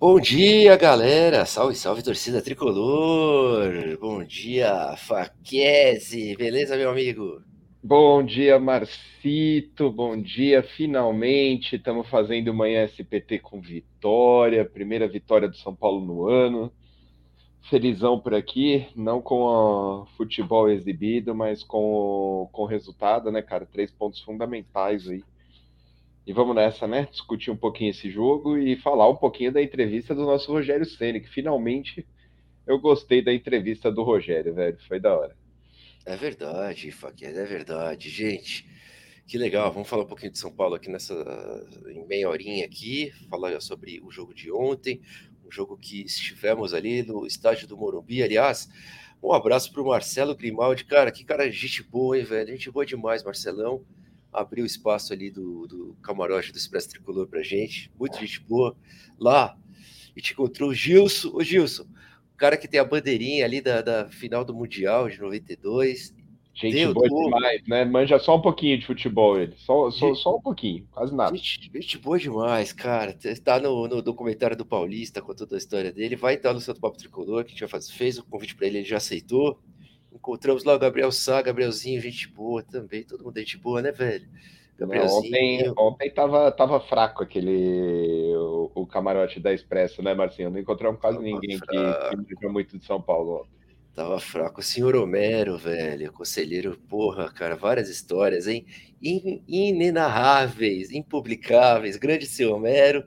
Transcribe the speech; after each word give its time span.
Bom 0.00 0.20
dia, 0.20 0.76
galera! 0.76 1.44
Salve, 1.44 1.74
salve, 1.74 2.04
torcida 2.04 2.40
tricolor! 2.40 3.98
Bom 4.00 4.22
dia, 4.22 4.94
Faquese! 4.96 6.36
Beleza, 6.36 6.76
meu 6.76 6.90
amigo? 6.90 7.42
Bom 7.82 8.22
dia, 8.22 8.60
Marcito! 8.60 9.90
Bom 9.90 10.16
dia! 10.22 10.62
Finalmente 10.62 11.74
estamos 11.74 12.08
fazendo 12.08 12.54
manhã 12.54 12.84
SPT 12.84 13.40
com 13.40 13.60
vitória, 13.60 14.64
primeira 14.64 15.08
vitória 15.08 15.48
do 15.48 15.56
São 15.56 15.74
Paulo 15.74 16.06
no 16.06 16.28
ano. 16.28 16.72
Felizão 17.68 18.20
por 18.20 18.34
aqui, 18.34 18.86
não 18.94 19.20
com 19.20 19.42
o 19.42 20.06
futebol 20.16 20.70
exibido, 20.70 21.34
mas 21.34 21.64
com, 21.64 22.48
com 22.52 22.62
o 22.62 22.66
resultado, 22.66 23.32
né, 23.32 23.42
cara? 23.42 23.66
Três 23.66 23.90
pontos 23.90 24.20
fundamentais 24.20 25.08
aí 25.08 25.24
e 26.28 26.32
vamos 26.34 26.54
nessa, 26.54 26.86
né? 26.86 27.08
Discutir 27.10 27.50
um 27.50 27.56
pouquinho 27.56 27.88
esse 27.90 28.10
jogo 28.10 28.58
e 28.58 28.76
falar 28.76 29.08
um 29.08 29.16
pouquinho 29.16 29.50
da 29.50 29.62
entrevista 29.62 30.14
do 30.14 30.26
nosso 30.26 30.52
Rogério 30.52 30.84
Ceni, 30.84 31.22
que 31.22 31.28
finalmente 31.30 32.06
eu 32.66 32.78
gostei 32.78 33.24
da 33.24 33.32
entrevista 33.32 33.90
do 33.90 34.02
Rogério, 34.02 34.52
velho. 34.52 34.76
Foi 34.86 35.00
da 35.00 35.18
hora. 35.18 35.34
É 36.04 36.14
verdade, 36.16 36.92
Faquinha, 36.92 37.30
é 37.30 37.44
verdade. 37.46 38.10
Gente, 38.10 38.68
que 39.26 39.38
legal. 39.38 39.72
Vamos 39.72 39.88
falar 39.88 40.02
um 40.02 40.06
pouquinho 40.06 40.30
de 40.30 40.38
São 40.38 40.52
Paulo 40.52 40.74
aqui 40.74 40.90
nessa 40.90 41.14
em 41.88 42.06
meia 42.06 42.28
horinha 42.28 42.66
aqui, 42.66 43.10
falar 43.30 43.58
sobre 43.62 43.98
o 44.04 44.10
jogo 44.10 44.34
de 44.34 44.52
ontem, 44.52 45.00
um 45.46 45.50
jogo 45.50 45.78
que 45.78 46.02
estivemos 46.02 46.74
ali 46.74 47.02
no 47.02 47.26
estádio 47.26 47.66
do 47.66 47.74
Morumbi. 47.74 48.22
Aliás, 48.22 48.68
um 49.22 49.32
abraço 49.32 49.72
para 49.72 49.80
o 49.80 49.86
Marcelo 49.86 50.36
Grimaldi, 50.36 50.84
cara, 50.84 51.10
que 51.10 51.24
cara 51.24 51.50
gente 51.50 51.82
boa, 51.82 52.18
hein, 52.18 52.24
velho? 52.24 52.48
Gente 52.48 52.70
boa 52.70 52.84
demais, 52.84 53.24
Marcelão 53.24 53.82
abriu 54.32 54.64
espaço 54.64 55.12
ali 55.12 55.30
do, 55.30 55.66
do 55.66 55.96
camarote 56.02 56.52
do 56.52 56.58
Expresso 56.58 56.90
Tricolor 56.90 57.26
pra 57.26 57.42
gente. 57.42 57.90
Muita 57.98 58.18
gente 58.18 58.40
boa. 58.40 58.76
Lá, 59.18 59.56
e 60.16 60.20
te 60.20 60.32
encontrou 60.32 60.70
o 60.70 60.74
Gilson. 60.74 61.30
Ô, 61.32 61.42
Gilson, 61.42 61.84
o 61.84 62.36
cara 62.36 62.56
que 62.56 62.68
tem 62.68 62.80
a 62.80 62.84
bandeirinha 62.84 63.44
ali 63.44 63.60
da, 63.60 63.80
da 63.80 64.08
final 64.08 64.44
do 64.44 64.54
Mundial 64.54 65.08
de 65.08 65.20
92. 65.20 66.16
Gente 66.60 66.74
Deu 66.74 66.92
boa 66.92 67.08
tudo. 67.08 67.22
demais, 67.22 67.62
né? 67.68 67.84
Manja 67.84 68.18
só 68.18 68.36
um 68.36 68.40
pouquinho 68.40 68.76
de 68.76 68.84
futebol 68.84 69.38
ele. 69.40 69.54
Só, 69.58 69.92
só, 69.92 70.12
só 70.16 70.36
um 70.36 70.40
pouquinho, 70.40 70.88
quase 70.90 71.14
nada. 71.14 71.36
Gente, 71.36 71.70
gente 71.72 71.98
boa 71.98 72.18
demais, 72.18 72.72
cara. 72.72 73.16
Está 73.22 73.60
no, 73.60 73.86
no, 73.86 74.02
documentário 74.02 74.56
do 74.56 74.66
Paulista, 74.66 75.22
com 75.22 75.32
toda 75.32 75.54
a 75.54 75.58
história 75.58 75.92
dele. 75.92 76.16
Vai 76.16 76.34
estar 76.34 76.52
no 76.52 76.60
Santo 76.60 76.80
Papo 76.80 76.98
Tricolor, 76.98 77.44
que 77.44 77.50
a 77.50 77.52
gente 77.52 77.60
já 77.60 77.68
faz, 77.68 77.88
fez 77.88 78.18
o 78.18 78.24
convite 78.24 78.56
para 78.56 78.66
ele, 78.66 78.78
ele 78.78 78.88
já 78.88 78.96
aceitou. 78.96 79.60
Encontramos 80.18 80.64
lá 80.64 80.74
o 80.74 80.78
Gabriel 80.78 81.12
Sá, 81.12 81.40
Gabrielzinho, 81.40 82.00
gente 82.00 82.28
boa 82.28 82.62
também. 82.62 83.04
Todo 83.04 83.24
mundo 83.24 83.36
é 83.36 83.40
gente 83.40 83.56
boa, 83.56 83.80
né, 83.80 83.92
velho? 83.92 84.28
Gabrielzinho. 84.76 85.16
Ontem, 85.16 85.74
ontem 85.76 86.10
tava, 86.10 86.50
tava 86.50 86.80
fraco 86.80 87.22
aquele 87.22 88.34
o, 88.36 88.70
o 88.74 88.86
camarote 88.86 89.40
da 89.40 89.52
Expresso, 89.52 90.02
né, 90.02 90.14
Marcinho? 90.14 90.50
Não 90.50 90.58
encontramos 90.58 91.00
quase 91.00 91.18
tava 91.18 91.28
ninguém 91.28 91.56
fraco. 91.58 92.24
que, 92.26 92.36
que 92.36 92.48
muito 92.48 92.76
de 92.76 92.84
São 92.84 93.00
Paulo 93.00 93.42
ontem. 93.42 93.58
Tava 93.94 94.20
fraco. 94.20 94.60
O 94.60 94.62
senhor 94.62 94.94
Homero, 94.94 95.58
velho, 95.58 96.12
conselheiro, 96.12 96.78
porra, 96.88 97.32
cara, 97.32 97.56
várias 97.56 97.88
histórias, 97.88 98.46
hein? 98.46 98.64
In, 99.02 99.42
inenarráveis, 99.48 100.92
impublicáveis. 100.92 101.96
Grande 101.96 102.26
seu 102.26 102.54
Homero. 102.54 103.04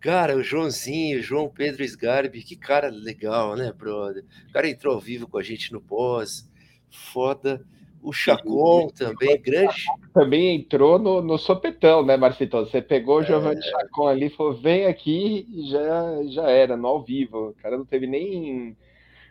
Cara, 0.00 0.36
o 0.36 0.42
Joãozinho, 0.42 1.22
João 1.22 1.48
Pedro 1.48 1.82
Sgarbi, 1.82 2.42
que 2.42 2.56
cara 2.56 2.88
legal, 2.88 3.56
né, 3.56 3.72
brother? 3.72 4.24
O 4.48 4.52
cara 4.52 4.68
entrou 4.68 4.94
ao 4.94 5.00
vivo 5.00 5.26
com 5.26 5.38
a 5.38 5.42
gente 5.42 5.72
no 5.72 5.80
pós, 5.80 6.48
foda. 6.90 7.64
O 8.02 8.12
Chacon 8.12 8.88
também, 8.90 9.40
grande. 9.40 9.84
Também 10.14 10.54
entrou 10.54 10.96
no, 10.96 11.20
no 11.20 11.36
sopetão, 11.36 12.06
né, 12.06 12.16
Marcito? 12.16 12.56
Você 12.58 12.80
pegou 12.80 13.16
o 13.16 13.22
é... 13.22 13.24
Giovanni 13.24 13.60
Chacon 13.60 14.06
ali 14.06 14.30
falou: 14.30 14.54
vem 14.54 14.86
aqui 14.86 15.44
e 15.50 15.68
já, 15.68 16.22
já 16.28 16.48
era, 16.48 16.76
no 16.76 16.86
ao 16.86 17.02
vivo. 17.02 17.48
O 17.48 17.54
cara 17.54 17.76
não 17.76 17.84
teve 17.84 18.06
nem. 18.06 18.76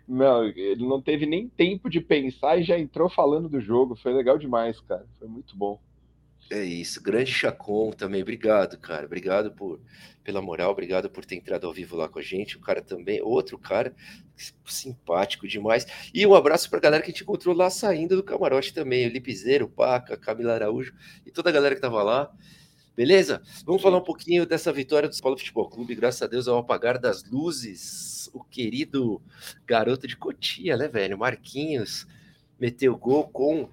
Não, 0.06 0.44
ele 0.44 0.86
não 0.86 1.02
teve 1.02 1.26
nem 1.26 1.48
tempo 1.48 1.90
de 1.90 2.02
pensar 2.02 2.58
e 2.58 2.64
já 2.64 2.78
entrou 2.78 3.10
falando 3.10 3.48
do 3.48 3.62
jogo. 3.62 3.96
Foi 3.96 4.12
legal 4.12 4.38
demais, 4.38 4.78
cara. 4.82 5.06
Foi 5.18 5.28
muito 5.28 5.56
bom. 5.56 5.80
É 6.52 6.64
isso, 6.64 7.02
grande 7.02 7.32
Chacon 7.32 7.92
também, 7.92 8.22
obrigado, 8.22 8.78
cara, 8.78 9.08
obrigado 9.08 9.52
por, 9.52 9.80
pela 10.24 10.44
moral, 10.44 10.72
obrigado 10.72 11.10
por 11.10 11.26
ter 11.26 11.36
entrado 11.36 11.66
ao 11.66 11.74
vivo 11.74 11.96
lá 11.96 12.08
com 12.08 12.20
a 12.20 12.22
gente, 12.22 12.56
o 12.56 12.60
cara 12.60 12.84
também, 12.84 13.20
outro 13.20 13.58
cara, 13.58 13.96
simpático 14.64 15.48
demais, 15.48 15.88
e 16.14 16.26
um 16.28 16.36
abraço 16.36 16.70
para 16.70 16.78
a 16.78 16.82
galera 16.82 17.02
que 17.02 17.10
a 17.10 17.12
gente 17.12 17.24
encontrou 17.24 17.56
lá 17.56 17.72
saindo 17.72 18.16
do 18.16 18.22
camarote 18.22 18.76
também, 18.76 19.08
o 19.08 19.10
Lipizeiro, 19.10 19.66
o 19.66 19.70
Paca, 19.70 20.16
Camila 20.16 20.54
Araújo 20.54 20.94
e 21.26 21.32
toda 21.32 21.50
a 21.50 21.54
galera 21.54 21.74
que 21.74 21.82
tava 21.82 22.04
lá, 22.04 22.32
beleza? 22.96 23.42
Vamos 23.66 23.82
Sim. 23.82 23.88
falar 23.88 23.98
um 23.98 24.04
pouquinho 24.04 24.46
dessa 24.46 24.72
vitória 24.72 25.10
do 25.10 25.16
São 25.16 25.24
Paulo 25.24 25.40
Futebol 25.40 25.68
Clube, 25.68 25.96
graças 25.96 26.22
a 26.22 26.28
Deus 26.28 26.48
ao 26.48 26.60
apagar 26.60 27.00
das 27.00 27.24
luzes, 27.24 28.30
o 28.36 28.44
querido 28.44 29.20
garoto 29.66 30.06
de 30.06 30.16
Cotia, 30.16 30.78
né, 30.78 30.88
velho, 30.88 31.18
Marquinhos, 31.18 32.06
meteu 32.60 32.96
gol 32.96 33.28
com 33.30 33.68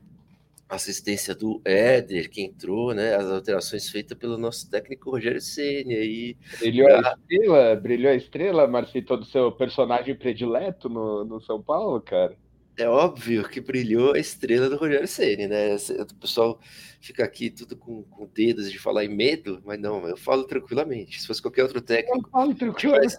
assistência 0.75 1.35
do 1.35 1.61
Éder, 1.65 2.31
que 2.31 2.43
entrou, 2.43 2.95
né? 2.95 3.15
As 3.15 3.27
alterações 3.27 3.89
feitas 3.89 4.17
pelo 4.17 4.39
nosso 4.39 4.69
técnico 4.71 5.11
Rogério 5.11 5.41
Ceni 5.41 5.95
aí. 5.95 6.37
Brilhou 6.59 6.89
a 6.89 7.01
estrela, 7.01 7.77
brilhou 7.77 8.13
a 8.13 8.15
estrela, 8.15 8.67
Marcito, 8.67 9.17
do 9.17 9.25
seu 9.25 9.53
personagem 9.53 10.15
predileto 10.15 10.89
no, 10.89 11.25
no 11.25 11.41
São 11.41 11.63
Paulo, 11.63 12.01
cara. 12.01 12.37
É 12.77 12.89
óbvio 12.89 13.47
que 13.47 13.61
brilhou 13.61 14.15
a 14.15 14.19
estrela 14.19 14.71
do 14.71 14.77
Rogério 14.77 15.07
Ceni, 15.07 15.47
né? 15.47 15.77
O 15.77 16.15
pessoal 16.15 16.59
fica 17.01 17.23
aqui 17.23 17.51
tudo 17.51 17.77
com, 17.77 18.03
com 18.05 18.27
dedos 18.27 18.73
de 18.73 18.79
falar 18.79 19.05
em 19.05 19.15
medo, 19.15 19.61
mas 19.65 19.79
não, 19.79 20.09
eu 20.09 20.17
falo 20.17 20.45
tranquilamente. 20.45 21.21
Se 21.21 21.27
fosse 21.27 21.43
qualquer 21.43 21.65
outro 21.65 21.83
técnico, 21.83 22.31
tivesse, 22.77 23.19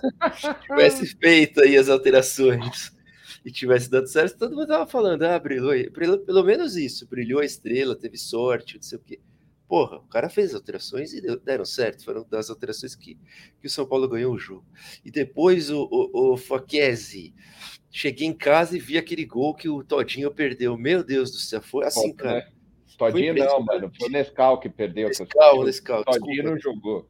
tivesse 0.66 1.06
feito 1.18 1.62
aí 1.62 1.78
as 1.78 1.88
alterações 1.88 2.93
e 3.46 3.52
tivesse 3.52 3.90
dado 3.90 4.08
certo, 4.08 4.38
todo 4.38 4.56
mundo 4.56 4.68
tava 4.68 4.86
falando, 4.86 5.24
ah, 5.24 5.38
brilhou, 5.38 5.72
brilhou, 5.92 6.20
pelo 6.20 6.44
menos 6.44 6.76
isso, 6.78 7.08
brilhou 7.08 7.42
a 7.42 7.46
estrela, 7.46 7.96
teve 7.96 8.18
sorte, 8.18 8.76
não 8.76 8.84
sei 8.84 8.98
o 8.98 9.02
quê. 9.02 9.20
Porra, 9.68 9.98
o 9.98 10.08
cara 10.08 10.30
fez 10.30 10.54
alterações 10.54 11.14
e 11.14 11.22
deram 11.38 11.66
certo, 11.66 12.06
foram 12.06 12.26
das 12.30 12.50
alterações 12.50 12.96
que, 12.96 13.18
que 13.59 13.68
o 13.68 13.70
São 13.70 13.88
Paulo 13.88 14.08
ganhou 14.08 14.34
o 14.34 14.38
jogo. 14.38 14.66
E 15.03 15.09
depois 15.09 15.70
o, 15.70 15.88
o, 15.92 16.34
o 16.34 16.38
Faquese, 16.38 17.34
cheguei 17.90 18.28
em 18.28 18.34
casa 18.34 18.78
e 18.78 18.80
vi 18.80 18.98
aquele 18.98 19.26
gol 19.26 19.56
que 19.56 19.68
o 19.68 19.84
Todinho 19.84 20.32
perdeu. 20.32 20.78
Meu 20.78 21.03
Deus 21.03 21.32
do 21.32 21.38
céu, 21.38 21.62
foi 21.62 21.86
assim, 21.86 22.14
cara. 22.14 22.40
Né? 22.40 22.48
Todinho 22.98 23.34
não, 23.34 23.62
mano. 23.62 23.92
Foi 23.98 24.08
o 24.08 24.12
Nescau 24.12 24.59
que 24.59 24.70
perdeu. 24.70 25.08
Nescau, 25.08 25.64
Nescau. 25.64 26.04
Todinho 26.04 26.44
não 26.44 26.59
jogou. 26.59 27.08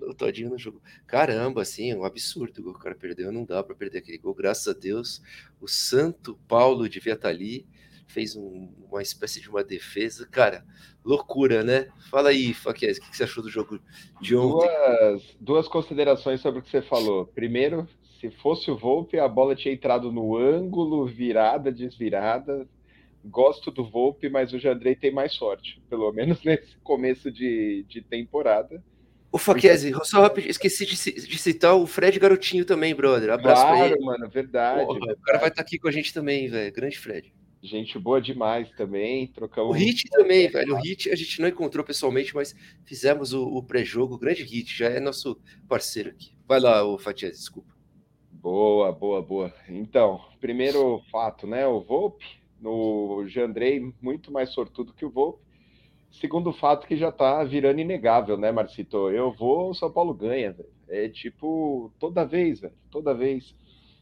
O 0.00 0.14
Todinho 0.14 0.50
não 0.50 0.58
jogou. 0.58 0.80
Caramba, 1.06 1.62
assim, 1.62 1.94
um 1.94 2.04
absurdo 2.04 2.60
o 2.60 2.64
gol 2.64 2.72
que 2.74 2.80
o 2.80 2.82
cara 2.82 2.94
perdeu. 2.94 3.32
Não 3.32 3.44
dá 3.44 3.62
para 3.62 3.74
perder 3.74 3.98
aquele 3.98 4.18
gol. 4.18 4.34
Graças 4.34 4.68
a 4.68 4.78
Deus, 4.78 5.22
o 5.60 5.68
Santo 5.68 6.38
Paulo 6.48 6.88
devia 6.88 7.14
estar 7.14 7.28
tá 7.28 7.34
ali. 7.34 7.66
Fez 8.06 8.36
um, 8.36 8.68
uma 8.90 9.00
espécie 9.00 9.40
de 9.40 9.48
uma 9.48 9.64
defesa. 9.64 10.26
Cara, 10.26 10.64
loucura, 11.04 11.62
né? 11.62 11.88
Fala 12.10 12.30
aí, 12.30 12.52
Faquez, 12.52 12.98
o 12.98 13.00
que 13.00 13.16
você 13.16 13.24
achou 13.24 13.42
do 13.42 13.50
jogo 13.50 13.80
de 14.20 14.36
ontem? 14.36 14.68
Duas, 14.68 15.36
duas 15.40 15.68
considerações 15.68 16.40
sobre 16.40 16.60
o 16.60 16.62
que 16.62 16.70
você 16.70 16.82
falou. 16.82 17.26
Primeiro, 17.26 17.88
se 18.20 18.30
fosse 18.30 18.70
o 18.70 18.76
Volpe, 18.76 19.18
a 19.18 19.26
bola 19.26 19.56
tinha 19.56 19.74
entrado 19.74 20.12
no 20.12 20.36
ângulo, 20.36 21.06
virada, 21.06 21.72
desvirada, 21.72 22.68
gosto 23.24 23.70
do 23.70 23.84
Volpe, 23.84 24.28
mas 24.28 24.52
o 24.52 24.58
Jandrei 24.58 24.94
tem 24.94 25.12
mais 25.12 25.32
sorte, 25.32 25.80
pelo 25.88 26.10
menos 26.12 26.42
nesse 26.44 26.76
começo 26.82 27.30
de, 27.30 27.84
de 27.88 28.02
temporada. 28.02 28.82
O 29.30 29.38
Faquese, 29.38 29.92
só 30.04 30.20
rápido, 30.20 30.50
esqueci 30.50 30.84
de, 30.84 30.94
de, 30.94 31.38
citar 31.38 31.74
o 31.74 31.86
Fred 31.86 32.18
Garotinho 32.18 32.66
também, 32.66 32.94
brother. 32.94 33.30
Abraço 33.30 33.62
claro, 33.62 33.78
pra 33.78 33.86
ele. 33.86 34.04
mano, 34.04 34.28
verdade, 34.28 34.84
Porra, 34.84 34.98
verdade. 34.98 35.18
O 35.18 35.22
cara 35.22 35.38
vai 35.38 35.48
estar 35.48 35.62
tá 35.62 35.66
aqui 35.66 35.78
com 35.78 35.88
a 35.88 35.92
gente 35.92 36.12
também, 36.12 36.48
velho. 36.48 36.72
Grande 36.72 36.98
Fred. 36.98 37.32
Gente 37.62 37.98
boa 37.98 38.20
demais 38.20 38.68
também, 38.72 39.28
trocamos... 39.28 39.70
O 39.70 39.78
Hit 39.78 40.02
também, 40.10 40.48
velho. 40.48 40.74
O 40.74 40.80
Hit 40.82 41.08
a 41.08 41.14
gente 41.14 41.40
não 41.40 41.48
encontrou 41.48 41.82
pessoalmente, 41.82 42.34
mas 42.34 42.54
fizemos 42.84 43.32
o, 43.32 43.42
o 43.46 43.62
pré-jogo. 43.62 44.18
Grande 44.18 44.42
Hit, 44.42 44.76
já 44.76 44.88
é 44.88 45.00
nosso 45.00 45.40
parceiro 45.66 46.10
aqui. 46.10 46.34
Vai 46.46 46.60
lá, 46.60 46.84
o 46.84 46.98
Fatias, 46.98 47.38
desculpa. 47.38 47.72
Boa, 48.32 48.92
boa, 48.92 49.22
boa. 49.22 49.54
Então, 49.68 50.20
primeiro 50.40 51.00
fato, 51.10 51.46
né? 51.46 51.66
O 51.66 51.80
Volpe 51.80 52.41
no 52.62 53.26
Jandrei 53.26 53.92
muito 54.00 54.32
mais 54.32 54.50
sortudo 54.50 54.94
que 54.94 55.04
o 55.04 55.10
Volpe. 55.10 55.42
Segundo 56.12 56.52
fato 56.52 56.86
que 56.86 56.96
já 56.96 57.10
tá 57.10 57.42
virando 57.42 57.80
inegável, 57.80 58.36
né, 58.36 58.52
Marcito? 58.52 59.10
Eu 59.10 59.32
vou, 59.32 59.70
o 59.70 59.74
São 59.74 59.90
Paulo 59.90 60.14
ganha, 60.14 60.52
velho. 60.52 60.68
É 60.88 61.08
tipo, 61.08 61.90
toda 61.98 62.24
vez, 62.24 62.60
velho. 62.60 62.74
Toda 62.90 63.14
vez 63.14 63.54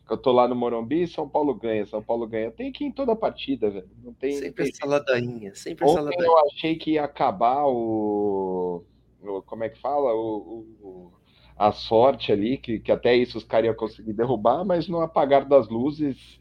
que 0.07 0.13
eu 0.13 0.19
tô 0.19 0.33
lá 0.33 0.49
no 0.49 0.57
Morumbi, 0.57 1.07
São 1.07 1.29
Paulo 1.29 1.55
ganha, 1.55 1.87
São 1.87 2.03
Paulo 2.03 2.27
ganha. 2.27 2.51
Tem 2.51 2.73
que 2.73 2.85
ir 2.85 2.89
em 2.89 2.93
toda 2.93 3.15
partida, 3.15 3.71
velho. 3.71 3.89
Não 4.03 4.13
tem. 4.13 4.33
Sempre 4.33 4.65
tem... 4.65 4.73
essa 4.73 4.87
ladainha, 4.87 5.55
sempre 5.55 5.85
Ontem 5.85 5.93
essa 5.93 6.03
ladainha. 6.03 6.27
Eu 6.27 6.39
achei 6.47 6.75
que 6.75 6.93
ia 6.93 7.05
acabar 7.05 7.65
o. 7.67 8.85
o 9.23 9.43
como 9.43 9.63
é 9.63 9.69
que 9.69 9.81
fala? 9.81 10.13
O, 10.13 10.67
o, 10.83 11.13
a 11.57 11.71
sorte 11.71 12.33
ali, 12.33 12.59
que, 12.59 12.81
que 12.81 12.91
até 12.91 13.15
isso 13.15 13.39
os 13.39 13.45
caras 13.45 13.67
iam 13.67 13.75
conseguir 13.77 14.15
derrubar, 14.15 14.65
mas 14.65 14.89
no 14.89 15.01
apagar 15.01 15.45
das 15.45 15.69
luzes 15.69 16.41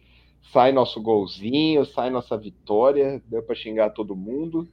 sai 0.52 0.72
nosso 0.72 1.02
golzinho, 1.02 1.86
sai 1.86 2.10
nossa 2.10 2.38
vitória, 2.38 3.22
deu 3.28 3.44
para 3.44 3.56
xingar 3.56 3.92
todo 3.92 4.16
mundo. 4.16 4.68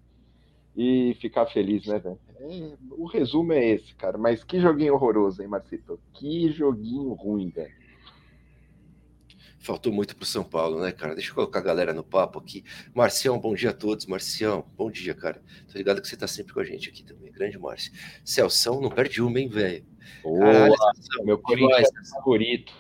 e 0.79 1.17
ficar 1.21 1.47
feliz, 1.47 1.87
né, 1.87 1.99
velho? 1.99 2.19
É, 2.39 2.77
o 2.91 3.07
resumo 3.07 3.55
é 3.55 3.65
esse, 3.67 3.95
cara. 3.95 4.19
Mas 4.19 4.45
que 4.45 4.61
joguinho 4.61 4.93
horroroso, 4.93 5.41
hein, 5.41 5.49
Marcito? 5.49 5.99
Que 6.13 6.53
joguinho 6.53 7.15
ruim, 7.15 7.49
velho. 7.49 7.75
Faltou 9.59 9.91
muito 9.91 10.15
pro 10.15 10.27
São 10.27 10.45
Paulo, 10.45 10.79
né, 10.81 10.93
cara? 10.93 11.15
Deixa 11.15 11.31
eu 11.31 11.35
colocar 11.35 11.61
a 11.61 11.63
galera 11.63 11.95
no 11.95 12.05
papo 12.05 12.39
aqui. 12.39 12.63
Marcião, 12.95 13.39
bom 13.39 13.55
dia 13.55 13.71
a 13.71 13.73
todos. 13.73 14.05
Marcião, 14.07 14.67
bom 14.77 14.91
dia, 14.91 15.15
cara. 15.15 15.43
Tô 15.73 15.79
ligado 15.79 16.03
que 16.03 16.07
você 16.07 16.17
tá 16.17 16.27
sempre 16.27 16.53
com 16.53 16.61
a 16.61 16.65
gente 16.65 16.91
aqui 16.91 17.03
também. 17.03 17.33
Grande 17.33 17.59
Márcio. 17.59 17.91
Celção, 18.23 18.81
não 18.81 18.91
perde 18.91 19.23
uma, 19.23 19.41
hein, 19.41 19.49
velho? 19.49 19.85
meu 21.25 21.39
Corinthians 21.39 22.11
favorito. 22.11 22.73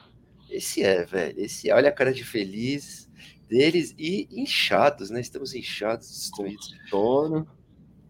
Esse 0.51 0.83
é, 0.83 1.05
velho. 1.05 1.39
Esse 1.39 1.71
é. 1.71 1.75
Olha 1.75 1.89
a 1.89 1.93
cara 1.93 2.13
de 2.13 2.25
feliz 2.25 3.09
deles 3.49 3.95
e 3.99 4.29
inchados, 4.31 5.11
né? 5.11 5.21
Estamos 5.21 5.55
inchados, 5.55 6.09
destruídos. 6.09 6.75
Sono. 6.89 7.47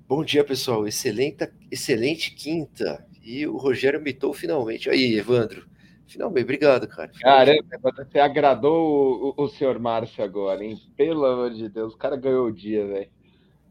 Bom 0.08 0.24
dia, 0.24 0.44
pessoal. 0.44 0.86
Excelente, 0.86 1.48
excelente 1.70 2.34
quinta. 2.34 3.06
E 3.22 3.46
o 3.46 3.56
Rogério 3.56 4.00
mitou 4.00 4.32
finalmente. 4.32 4.88
Aí, 4.88 5.14
Evandro. 5.14 5.66
Finalmente, 6.06 6.44
obrigado, 6.44 6.86
cara. 6.86 7.10
Caramba, 7.20 7.80
você 7.82 8.20
agradou 8.20 9.34
o, 9.36 9.42
o, 9.42 9.48
senhor 9.48 9.78
Márcio 9.78 10.22
agora, 10.22 10.64
hein? 10.64 10.78
Pelo 10.96 11.24
amor 11.24 11.50
de 11.52 11.68
Deus, 11.68 11.94
o 11.94 11.98
cara 11.98 12.16
ganhou 12.16 12.46
o 12.46 12.52
dia, 12.52 12.86
velho. 12.86 13.10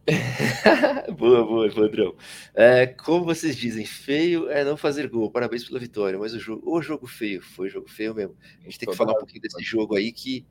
boa, 1.18 1.44
boa, 1.44 1.66
Evandrão. 1.66 2.16
É, 2.54 2.86
como 2.86 3.26
vocês 3.26 3.56
dizem, 3.56 3.86
feio 3.86 4.50
é 4.50 4.64
não 4.64 4.78
fazer 4.78 5.10
gol. 5.10 5.32
Parabéns 5.32 5.64
pela 5.64 5.80
vitória, 5.80 6.20
mas 6.20 6.34
o 6.34 6.40
jogo, 6.40 6.62
o 6.66 6.82
jogo 6.82 7.08
feio, 7.08 7.42
foi 7.42 7.70
jogo 7.70 7.90
feio 7.90 8.14
mesmo. 8.14 8.36
A 8.62 8.66
gente 8.66 8.80
tem 8.80 8.90
que 8.90 8.96
falar 8.96 9.14
um 9.14 9.18
pouquinho 9.18 9.42
desse 9.42 9.64
jogo 9.64 9.96
aí 9.96 10.12
que, 10.12 10.46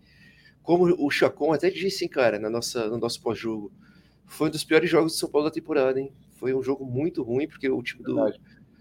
como 0.62 0.84
o 0.98 1.10
Chacon 1.10 1.52
até 1.52 1.70
disse, 1.70 2.04
hein, 2.04 2.10
cara, 2.10 2.38
na 2.38 2.50
nossa, 2.50 2.88
no 2.88 2.98
nosso 2.98 3.22
pós-jogo, 3.22 3.72
foi 4.26 4.48
um 4.48 4.50
dos 4.50 4.64
piores 4.64 4.90
jogos 4.90 5.12
do 5.12 5.18
São 5.18 5.28
Paulo 5.28 5.48
da 5.48 5.54
temporada, 5.54 6.00
hein? 6.00 6.12
Foi 6.32 6.52
um 6.52 6.62
jogo 6.62 6.84
muito 6.84 7.22
ruim, 7.22 7.46
porque 7.46 7.68
o 7.68 7.82
time 7.82 8.02
do, 8.02 8.32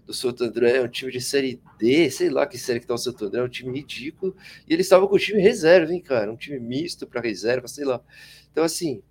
do 0.06 0.12
Santo 0.12 0.42
André 0.42 0.78
é 0.78 0.82
um 0.82 0.88
time 0.88 1.12
de 1.12 1.20
série 1.20 1.60
D, 1.78 2.10
sei 2.10 2.30
lá 2.30 2.46
que 2.46 2.58
série 2.58 2.80
que 2.80 2.86
tá 2.86 2.94
o 2.94 2.98
Santo 2.98 3.24
André, 3.24 3.40
é 3.40 3.44
um 3.44 3.48
time 3.48 3.72
ridículo. 3.72 4.34
E 4.68 4.72
eles 4.72 4.86
estavam 4.86 5.06
com 5.06 5.14
o 5.14 5.18
time 5.20 5.40
reserva, 5.40 5.92
hein, 5.92 6.00
cara? 6.00 6.32
Um 6.32 6.36
time 6.36 6.58
misto 6.58 7.06
para 7.06 7.20
reserva, 7.20 7.68
sei 7.68 7.84
lá. 7.84 8.02
Então, 8.50 8.64
assim, 8.64 9.02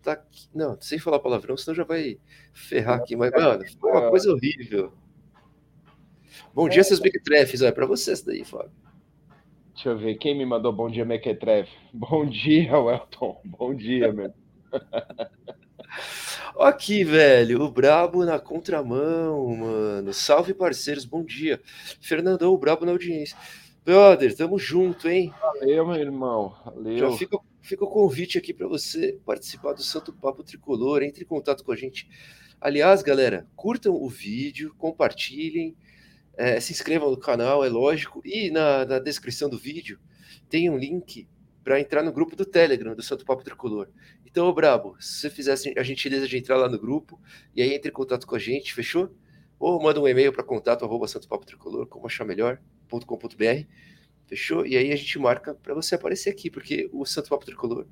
puta 0.00 0.16
que. 0.16 0.48
Não, 0.54 0.76
sem 0.80 0.98
falar 0.98 1.20
palavrão, 1.20 1.56
senão 1.56 1.74
já 1.74 1.84
vai 1.84 2.18
ferrar 2.52 2.98
aqui. 2.98 3.14
Mas, 3.14 3.30
mano, 3.30 3.64
foi 3.78 3.90
uma 3.90 4.10
coisa 4.10 4.32
horrível. 4.32 4.92
Bom 6.54 6.68
dia, 6.68 6.82
seus 6.82 7.00
Mequetrefes. 7.00 7.62
É 7.62 7.70
para 7.70 7.86
vocês 7.86 8.22
daí, 8.22 8.44
Fábio. 8.44 8.72
Deixa 9.74 9.90
eu 9.90 9.98
ver, 9.98 10.16
quem 10.16 10.36
me 10.36 10.44
mandou 10.44 10.72
bom 10.72 10.90
dia, 10.90 11.04
Mequetrefe? 11.04 11.72
Bom 11.92 12.26
dia, 12.26 12.78
Welton. 12.78 13.40
Bom 13.44 13.74
dia, 13.74 14.12
meu. 14.12 14.32
Aqui, 16.58 17.02
velho, 17.02 17.62
o 17.62 17.70
Brabo 17.70 18.24
na 18.24 18.38
contramão, 18.38 19.56
mano. 19.56 20.12
Salve, 20.12 20.52
parceiros, 20.52 21.06
bom 21.06 21.24
dia. 21.24 21.60
Fernandão, 22.00 22.52
o 22.52 22.58
Brabo 22.58 22.84
na 22.84 22.92
audiência. 22.92 23.36
Brother, 23.84 24.36
tamo 24.36 24.58
junto, 24.58 25.08
hein? 25.08 25.32
Valeu, 25.40 25.86
meu 25.86 25.96
irmão. 25.96 26.54
Valeu. 26.64 26.98
Já 26.98 27.12
fica, 27.12 27.38
fica 27.60 27.84
o 27.84 27.88
convite 27.88 28.36
aqui 28.36 28.52
para 28.52 28.68
você 28.68 29.18
participar 29.24 29.72
do 29.72 29.82
Santo 29.82 30.12
Papo 30.12 30.42
Tricolor. 30.42 31.02
Entre 31.02 31.24
em 31.24 31.26
contato 31.26 31.64
com 31.64 31.72
a 31.72 31.76
gente. 31.76 32.08
Aliás, 32.60 33.02
galera, 33.02 33.46
curtam 33.56 33.94
o 33.94 34.06
vídeo, 34.08 34.74
compartilhem, 34.76 35.74
é, 36.36 36.60
se 36.60 36.72
inscrevam 36.72 37.10
no 37.10 37.16
canal, 37.16 37.64
é 37.64 37.68
lógico. 37.68 38.20
E 38.24 38.50
na, 38.50 38.84
na 38.84 38.98
descrição 38.98 39.48
do 39.48 39.58
vídeo 39.58 39.98
tem 40.48 40.68
um 40.68 40.76
link 40.76 41.26
para 41.64 41.80
entrar 41.80 42.02
no 42.02 42.12
grupo 42.12 42.36
do 42.36 42.44
Telegram 42.44 42.94
do 42.94 43.02
Santo 43.02 43.24
Papo 43.24 43.42
Tricolor. 43.42 43.88
Então, 44.26 44.46
ô 44.46 44.52
Brabo, 44.52 44.94
se 45.00 45.20
você 45.20 45.30
fizesse 45.30 45.74
a 45.78 45.82
gentileza 45.82 46.28
de 46.28 46.36
entrar 46.36 46.56
lá 46.56 46.68
no 46.68 46.78
grupo 46.78 47.18
e 47.54 47.62
aí 47.62 47.74
entre 47.74 47.90
em 47.90 47.94
contato 47.94 48.26
com 48.26 48.34
a 48.34 48.38
gente, 48.38 48.74
fechou? 48.74 49.10
Ou 49.58 49.82
manda 49.82 50.00
um 50.00 50.08
e-mail 50.08 50.32
para 50.32 50.42
contato 50.42 50.84
arroba 50.84 51.08
Santo 51.08 51.28
Papo 51.28 51.46
Tricolor, 51.46 51.86
como 51.86 52.06
achar 52.06 52.24
melhor.com.br, 52.90 53.66
fechou? 54.26 54.66
E 54.66 54.76
aí 54.76 54.92
a 54.92 54.96
gente 54.96 55.18
marca 55.18 55.54
para 55.54 55.74
você 55.74 55.94
aparecer 55.94 56.30
aqui, 56.30 56.50
porque 56.50 56.88
o 56.92 57.04
Santo 57.04 57.28
Papo 57.28 57.44
Tricolor 57.44 57.86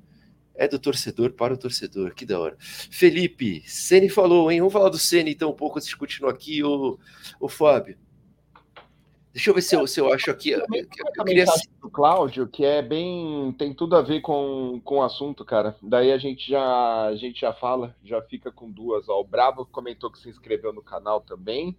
é 0.55 0.67
do 0.67 0.77
torcedor 0.77 1.31
para 1.31 1.53
o 1.53 1.57
torcedor, 1.57 2.13
que 2.13 2.25
da 2.25 2.39
hora. 2.39 2.57
Felipe, 2.59 3.63
Ceni 3.65 4.09
falou, 4.09 4.51
hein? 4.51 4.59
Vamos 4.59 4.73
falar 4.73 4.89
do 4.89 4.97
Ceni 4.97 5.31
então 5.31 5.51
um 5.51 5.55
pouco 5.55 5.77
antes 5.77 5.87
de 5.87 5.95
continuar 5.95 6.31
aqui, 6.31 6.63
o, 6.63 6.99
o 7.39 7.47
Fábio. 7.47 7.97
Deixa 9.31 9.51
eu 9.51 9.53
ver 9.53 9.61
se 9.61 9.75
eu, 9.75 9.87
se 9.87 10.01
eu 10.01 10.11
acho 10.11 10.29
aqui. 10.31 10.49
Eu, 10.49 10.59
eu, 10.73 10.87
eu 11.15 11.23
queria... 11.23 11.45
do 11.79 11.89
Cláudio, 11.89 12.47
que 12.47 12.65
é 12.65 12.81
bem. 12.81 13.53
tem 13.57 13.73
tudo 13.73 13.95
a 13.95 14.01
ver 14.01 14.21
com, 14.21 14.81
com 14.83 14.95
o 14.97 15.03
assunto, 15.03 15.45
cara. 15.45 15.77
Daí 15.81 16.11
a 16.11 16.17
gente 16.17 16.49
já 16.49 17.05
a 17.05 17.15
gente 17.15 17.39
já 17.39 17.53
fala, 17.53 17.95
já 18.03 18.21
fica 18.23 18.51
com 18.51 18.69
duas. 18.69 19.07
Ó. 19.07 19.21
O 19.21 19.23
Bravo 19.23 19.65
comentou 19.65 20.11
que 20.11 20.19
se 20.19 20.27
inscreveu 20.27 20.73
no 20.73 20.81
canal 20.81 21.21
também. 21.21 21.77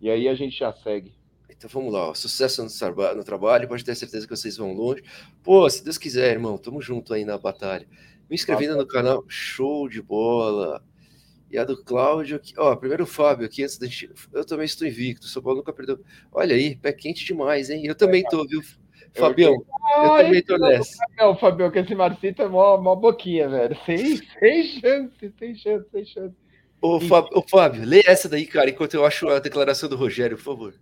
E 0.00 0.08
aí 0.08 0.28
a 0.28 0.34
gente 0.34 0.56
já 0.56 0.72
segue. 0.72 1.12
Então 1.48 1.70
vamos 1.72 1.92
lá, 1.92 2.10
ó. 2.10 2.14
sucesso 2.14 2.62
no, 2.62 3.14
no 3.14 3.24
trabalho, 3.24 3.68
pode 3.68 3.84
ter 3.84 3.94
certeza 3.94 4.26
que 4.26 4.36
vocês 4.36 4.56
vão 4.56 4.72
longe. 4.72 5.02
Pô, 5.42 5.68
se 5.70 5.82
Deus 5.82 5.96
quiser, 5.96 6.32
irmão, 6.32 6.58
tamo 6.58 6.82
junto 6.82 7.14
aí 7.14 7.24
na 7.24 7.38
batalha. 7.38 7.86
Me 8.28 8.34
inscrevendo 8.34 8.76
no 8.76 8.86
canal, 8.86 9.24
show 9.28 9.88
de 9.88 10.02
bola. 10.02 10.82
E 11.50 11.56
a 11.56 11.64
do 11.64 11.82
Cláudio, 11.82 12.40
ó, 12.58 12.74
primeiro 12.74 13.04
o 13.04 13.06
Fábio 13.06 13.46
aqui, 13.46 13.62
antes 13.62 13.78
da 13.78 13.86
gente. 13.86 14.10
Eu 14.32 14.44
também 14.44 14.66
estou 14.66 14.86
invicto, 14.86 15.28
São 15.28 15.40
Paulo 15.40 15.58
nunca 15.58 15.72
perdeu. 15.72 16.00
Olha 16.32 16.56
aí, 16.56 16.74
pé 16.74 16.92
quente 16.92 17.24
demais, 17.24 17.70
hein? 17.70 17.86
Eu 17.86 17.94
também 17.94 18.24
tô, 18.24 18.44
viu, 18.44 18.60
Fabião? 19.14 19.52
Eu, 19.52 20.02
eu 20.02 20.24
também 20.24 20.42
tô 20.42 20.58
nessa. 20.58 21.04
Não, 21.16 21.38
Fabião, 21.38 21.70
que 21.70 21.78
esse 21.78 21.94
Marcito 21.94 22.42
é 22.42 22.48
mó, 22.48 22.76
mó 22.78 22.96
boquinha, 22.96 23.48
velho. 23.48 23.76
Sem, 23.86 24.16
sem 24.16 24.80
chance, 24.80 25.34
sem 25.38 25.54
chance, 25.54 25.86
sem 25.92 26.04
chance. 26.04 26.34
Ô, 26.80 27.00
Fábio, 27.00 27.30
ô, 27.32 27.42
Fábio, 27.42 27.84
lê 27.84 28.02
essa 28.04 28.28
daí, 28.28 28.44
cara, 28.44 28.68
enquanto 28.68 28.94
eu 28.94 29.06
acho 29.06 29.28
a 29.28 29.38
declaração 29.38 29.88
do 29.88 29.96
Rogério, 29.96 30.36
por 30.36 30.42
favor. 30.42 30.74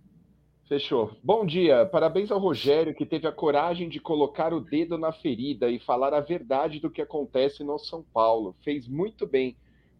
Fechou. 0.67 1.11
Bom 1.23 1.45
dia. 1.45 1.85
Parabéns 1.85 2.31
ao 2.31 2.39
Rogério, 2.39 2.95
que 2.95 3.05
teve 3.05 3.27
a 3.27 3.31
coragem 3.31 3.87
de 3.87 3.99
colocar 3.99 4.53
o 4.53 4.59
dedo 4.59 4.97
na 4.97 5.11
ferida 5.11 5.69
e 5.69 5.79
falar 5.79 6.13
a 6.13 6.19
verdade 6.19 6.79
do 6.79 6.89
que 6.89 7.01
acontece 7.01 7.63
no 7.63 7.77
São 7.77 8.01
Paulo. 8.01 8.55
Fez 8.63 8.87
muito 8.87 9.27
bem 9.27 9.55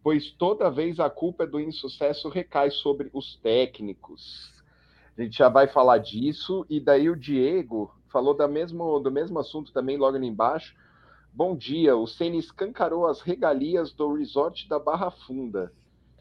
pois 0.06 0.30
toda 0.30 0.70
vez 0.70 1.00
a 1.00 1.10
culpa 1.10 1.44
do 1.44 1.58
insucesso 1.58 2.28
recai 2.28 2.70
sobre 2.70 3.10
os 3.12 3.34
técnicos. 3.42 4.52
A 5.18 5.22
gente 5.22 5.36
já 5.36 5.48
vai 5.48 5.66
falar 5.66 5.98
disso, 5.98 6.64
e 6.70 6.78
daí 6.78 7.10
o 7.10 7.16
Diego 7.16 7.92
falou 8.12 8.32
da 8.32 8.46
mesmo, 8.46 9.00
do 9.00 9.10
mesmo 9.10 9.36
assunto 9.40 9.72
também 9.72 9.96
logo 9.96 10.16
ali 10.16 10.28
embaixo. 10.28 10.76
Bom 11.32 11.56
dia, 11.56 11.96
o 11.96 12.06
Ceni 12.06 12.38
escancarou 12.38 13.04
as 13.04 13.20
regalias 13.20 13.92
do 13.92 14.14
resort 14.14 14.68
da 14.68 14.78
Barra 14.78 15.10
Funda. 15.10 15.72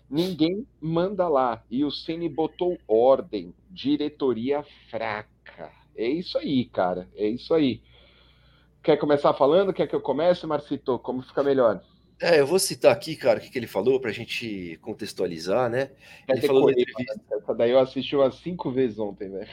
Ninguém 0.09 0.67
manda 0.79 1.27
lá. 1.27 1.63
E 1.69 1.83
o 1.83 1.91
Ceni 1.91 2.29
botou 2.29 2.77
ordem, 2.87 3.53
diretoria 3.69 4.63
fraca. 4.89 5.71
É 5.95 6.07
isso 6.07 6.37
aí, 6.37 6.65
cara. 6.65 7.07
É 7.15 7.27
isso 7.27 7.53
aí. 7.53 7.81
Quer 8.83 8.97
começar 8.97 9.33
falando? 9.33 9.73
Quer 9.73 9.87
que 9.87 9.95
eu 9.95 10.01
comece, 10.01 10.45
Marcito? 10.45 10.99
Como 10.99 11.21
fica 11.21 11.41
melhor? 11.41 11.81
É, 12.21 12.39
eu 12.39 12.47
vou 12.47 12.57
citar 12.57 12.93
aqui, 12.93 13.15
cara, 13.15 13.39
o 13.39 13.41
que, 13.41 13.49
que 13.49 13.59
ele 13.59 13.67
falou 13.67 13.99
para 13.99 14.09
a 14.09 14.13
gente 14.13 14.79
contextualizar, 14.81 15.69
né? 15.69 15.91
Ele 16.29 16.41
falou 16.41 16.65
na 16.65 16.71
entrevista. 16.71 17.21
Essa 17.29 17.53
daí 17.53 17.71
eu 17.71 17.79
assisti 17.79 18.15
umas 18.15 18.35
cinco 18.35 18.71
vezes 18.71 18.97
ontem, 18.97 19.29
velho. 19.29 19.49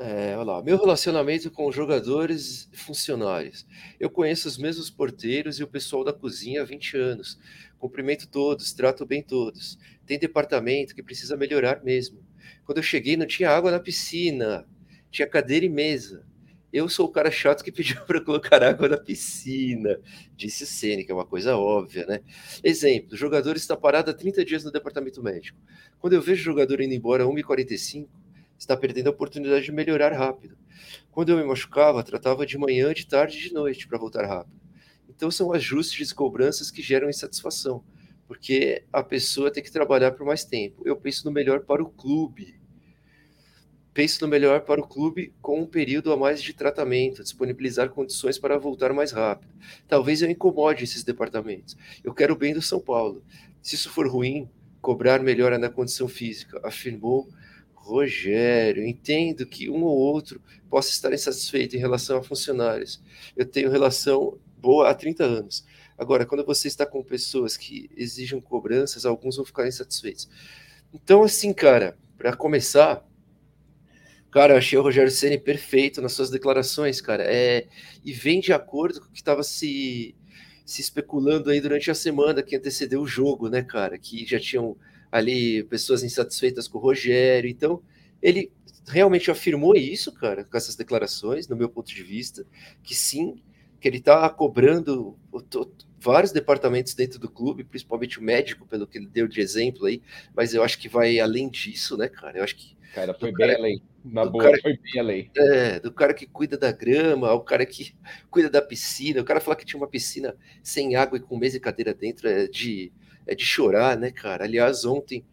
É, 0.00 0.36
olha 0.36 0.44
lá. 0.44 0.62
Meu 0.62 0.78
relacionamento 0.78 1.50
com 1.50 1.72
jogadores 1.72 2.68
e 2.72 2.76
funcionários. 2.76 3.66
Eu 3.98 4.08
conheço 4.08 4.46
os 4.46 4.56
mesmos 4.56 4.88
porteiros 4.88 5.58
e 5.58 5.64
o 5.64 5.66
pessoal 5.66 6.04
da 6.04 6.12
cozinha 6.12 6.62
há 6.62 6.64
20 6.64 6.96
anos. 6.96 7.36
Cumprimento 7.80 8.28
todos, 8.28 8.72
trato 8.72 9.04
bem 9.04 9.20
todos. 9.20 9.76
Tem 10.06 10.16
departamento 10.16 10.94
que 10.94 11.02
precisa 11.02 11.36
melhorar 11.36 11.82
mesmo. 11.82 12.24
Quando 12.64 12.78
eu 12.78 12.82
cheguei, 12.84 13.16
não 13.16 13.26
tinha 13.26 13.50
água 13.50 13.72
na 13.72 13.80
piscina, 13.80 14.64
tinha 15.10 15.26
cadeira 15.26 15.66
e 15.66 15.68
mesa. 15.68 16.24
Eu 16.70 16.88
sou 16.88 17.06
o 17.06 17.08
cara 17.10 17.30
chato 17.30 17.64
que 17.64 17.72
pediu 17.72 18.00
para 18.04 18.20
colocar 18.20 18.62
água 18.62 18.88
na 18.88 18.98
piscina, 18.98 19.98
disse 20.36 21.04
que 21.04 21.10
é 21.10 21.14
uma 21.14 21.24
coisa 21.24 21.56
óbvia, 21.56 22.04
né? 22.06 22.20
Exemplo: 22.62 23.14
o 23.14 23.16
jogador 23.16 23.56
está 23.56 23.76
parado 23.76 24.10
há 24.10 24.14
30 24.14 24.44
dias 24.44 24.64
no 24.64 24.70
departamento 24.70 25.22
médico. 25.22 25.58
Quando 25.98 26.12
eu 26.12 26.20
vejo 26.20 26.42
o 26.42 26.44
jogador 26.44 26.80
indo 26.80 26.92
embora 26.94 27.24
a 27.24 27.26
1h45, 27.26 28.06
está 28.58 28.76
perdendo 28.76 29.06
a 29.06 29.10
oportunidade 29.10 29.64
de 29.64 29.72
melhorar 29.72 30.12
rápido. 30.12 30.58
Quando 31.10 31.30
eu 31.30 31.38
me 31.38 31.44
machucava, 31.44 32.02
tratava 32.02 32.44
de 32.44 32.58
manhã, 32.58 32.92
de 32.92 33.06
tarde 33.06 33.38
e 33.38 33.48
de 33.48 33.54
noite 33.54 33.88
para 33.88 33.98
voltar 33.98 34.26
rápido. 34.26 34.58
Então 35.08 35.30
são 35.30 35.52
ajustes 35.52 36.10
e 36.10 36.14
cobranças 36.14 36.70
que 36.70 36.82
geram 36.82 37.08
insatisfação, 37.08 37.82
porque 38.26 38.84
a 38.92 39.02
pessoa 39.02 39.50
tem 39.50 39.62
que 39.62 39.72
trabalhar 39.72 40.12
por 40.12 40.26
mais 40.26 40.44
tempo. 40.44 40.82
Eu 40.84 40.96
penso 40.96 41.24
no 41.24 41.32
melhor 41.32 41.60
para 41.60 41.82
o 41.82 41.90
clube, 41.90 42.60
Penso 43.98 44.24
no 44.24 44.30
melhor 44.30 44.60
para 44.60 44.80
o 44.80 44.86
clube 44.86 45.34
com 45.42 45.58
um 45.58 45.66
período 45.66 46.12
a 46.12 46.16
mais 46.16 46.40
de 46.40 46.52
tratamento, 46.52 47.20
disponibilizar 47.20 47.90
condições 47.90 48.38
para 48.38 48.56
voltar 48.56 48.92
mais 48.92 49.10
rápido. 49.10 49.52
Talvez 49.88 50.22
eu 50.22 50.30
incomode 50.30 50.84
esses 50.84 51.02
departamentos. 51.02 51.76
Eu 52.04 52.14
quero 52.14 52.34
o 52.34 52.36
bem 52.36 52.54
do 52.54 52.62
São 52.62 52.78
Paulo. 52.78 53.24
Se 53.60 53.74
isso 53.74 53.90
for 53.90 54.06
ruim, 54.06 54.48
cobrar 54.80 55.20
melhora 55.20 55.58
na 55.58 55.68
condição 55.68 56.06
física, 56.06 56.60
afirmou 56.62 57.28
Rogério. 57.74 58.86
Entendo 58.86 59.44
que 59.44 59.68
um 59.68 59.82
ou 59.82 59.98
outro 59.98 60.40
possa 60.70 60.90
estar 60.90 61.12
insatisfeito 61.12 61.74
em 61.74 61.80
relação 61.80 62.18
a 62.18 62.22
funcionários. 62.22 63.02
Eu 63.36 63.46
tenho 63.46 63.68
relação 63.68 64.38
boa 64.58 64.88
há 64.88 64.94
30 64.94 65.24
anos, 65.24 65.66
Agora, 65.98 66.24
quando 66.24 66.44
você 66.46 66.68
está 66.68 66.86
com 66.86 67.02
pessoas 67.02 67.56
que 67.56 67.90
exigem 67.96 68.40
cobranças, 68.40 69.04
alguns 69.04 69.34
vão 69.34 69.44
ficar 69.44 69.66
insatisfeitos. 69.66 70.28
Então, 70.94 71.24
assim, 71.24 71.52
cara, 71.52 71.98
para 72.16 72.36
começar, 72.36 73.04
cara, 74.30 74.54
eu 74.54 74.58
achei 74.58 74.78
o 74.78 74.82
Rogério 74.82 75.10
Ceni 75.10 75.38
perfeito 75.38 76.00
nas 76.00 76.12
suas 76.12 76.30
declarações, 76.30 77.00
cara. 77.00 77.24
É, 77.24 77.66
e 78.04 78.12
vem 78.12 78.40
de 78.40 78.52
acordo 78.52 79.00
com 79.00 79.06
o 79.06 79.10
que 79.10 79.18
estava 79.18 79.42
se, 79.42 80.14
se 80.64 80.80
especulando 80.80 81.50
aí 81.50 81.60
durante 81.60 81.90
a 81.90 81.94
semana 81.94 82.42
que 82.42 82.56
antecedeu 82.56 83.00
o 83.02 83.06
jogo, 83.06 83.48
né, 83.48 83.62
cara? 83.62 83.98
Que 83.98 84.26
já 84.26 84.38
tinham 84.38 84.76
ali 85.10 85.62
pessoas 85.64 86.02
insatisfeitas 86.02 86.68
com 86.68 86.78
o 86.78 86.80
Rogério. 86.80 87.48
Então, 87.50 87.82
ele 88.22 88.52
realmente 88.86 89.30
afirmou 89.30 89.74
isso, 89.76 90.12
cara, 90.12 90.44
com 90.44 90.56
essas 90.56 90.76
declarações, 90.76 91.48
no 91.48 91.56
meu 91.56 91.68
ponto 91.68 91.88
de 91.88 92.02
vista, 92.02 92.46
que 92.82 92.94
sim, 92.94 93.40
que 93.80 93.88
ele 93.88 93.98
está 93.98 94.28
cobrando 94.30 95.16
vários 96.00 96.32
departamentos 96.32 96.94
dentro 96.94 97.18
do 97.18 97.28
clube, 97.28 97.64
principalmente 97.64 98.18
o 98.18 98.22
médico, 98.22 98.66
pelo 98.66 98.86
que 98.86 98.98
ele 98.98 99.06
deu 99.06 99.28
de 99.28 99.40
exemplo 99.40 99.86
aí, 99.86 100.02
mas 100.34 100.54
eu 100.54 100.62
acho 100.62 100.78
que 100.78 100.88
vai 100.88 101.20
além 101.20 101.48
disso, 101.48 101.96
né, 101.96 102.08
cara? 102.08 102.38
Eu 102.38 102.44
acho 102.44 102.56
que. 102.56 102.76
Cara, 102.94 103.14
foi 103.14 103.32
bem 103.32 103.46
cara, 103.46 103.58
além. 103.58 103.82
Na 104.10 104.24
boa, 104.24 104.44
cara, 104.44 104.58
foi 104.62 104.78
bem 104.78 105.00
além. 105.00 105.30
É, 105.36 105.80
do 105.80 105.92
cara 105.92 106.14
que 106.14 106.26
cuida 106.26 106.56
da 106.56 106.72
grama, 106.72 107.32
o 107.32 107.40
cara 107.40 107.66
que 107.66 107.94
cuida 108.30 108.48
da 108.48 108.62
piscina, 108.62 109.20
o 109.20 109.24
cara 109.24 109.40
falar 109.40 109.56
que 109.56 109.64
tinha 109.64 109.80
uma 109.80 109.88
piscina 109.88 110.34
sem 110.62 110.96
água 110.96 111.18
e 111.18 111.20
com 111.20 111.36
mesa 111.36 111.56
e 111.56 111.60
cadeira 111.60 111.92
dentro 111.92 112.28
é 112.28 112.46
de, 112.46 112.92
é 113.26 113.34
de 113.34 113.44
chorar, 113.44 113.96
né, 113.96 114.10
cara? 114.10 114.44
Aliás, 114.44 114.84
ontem, 114.84 115.24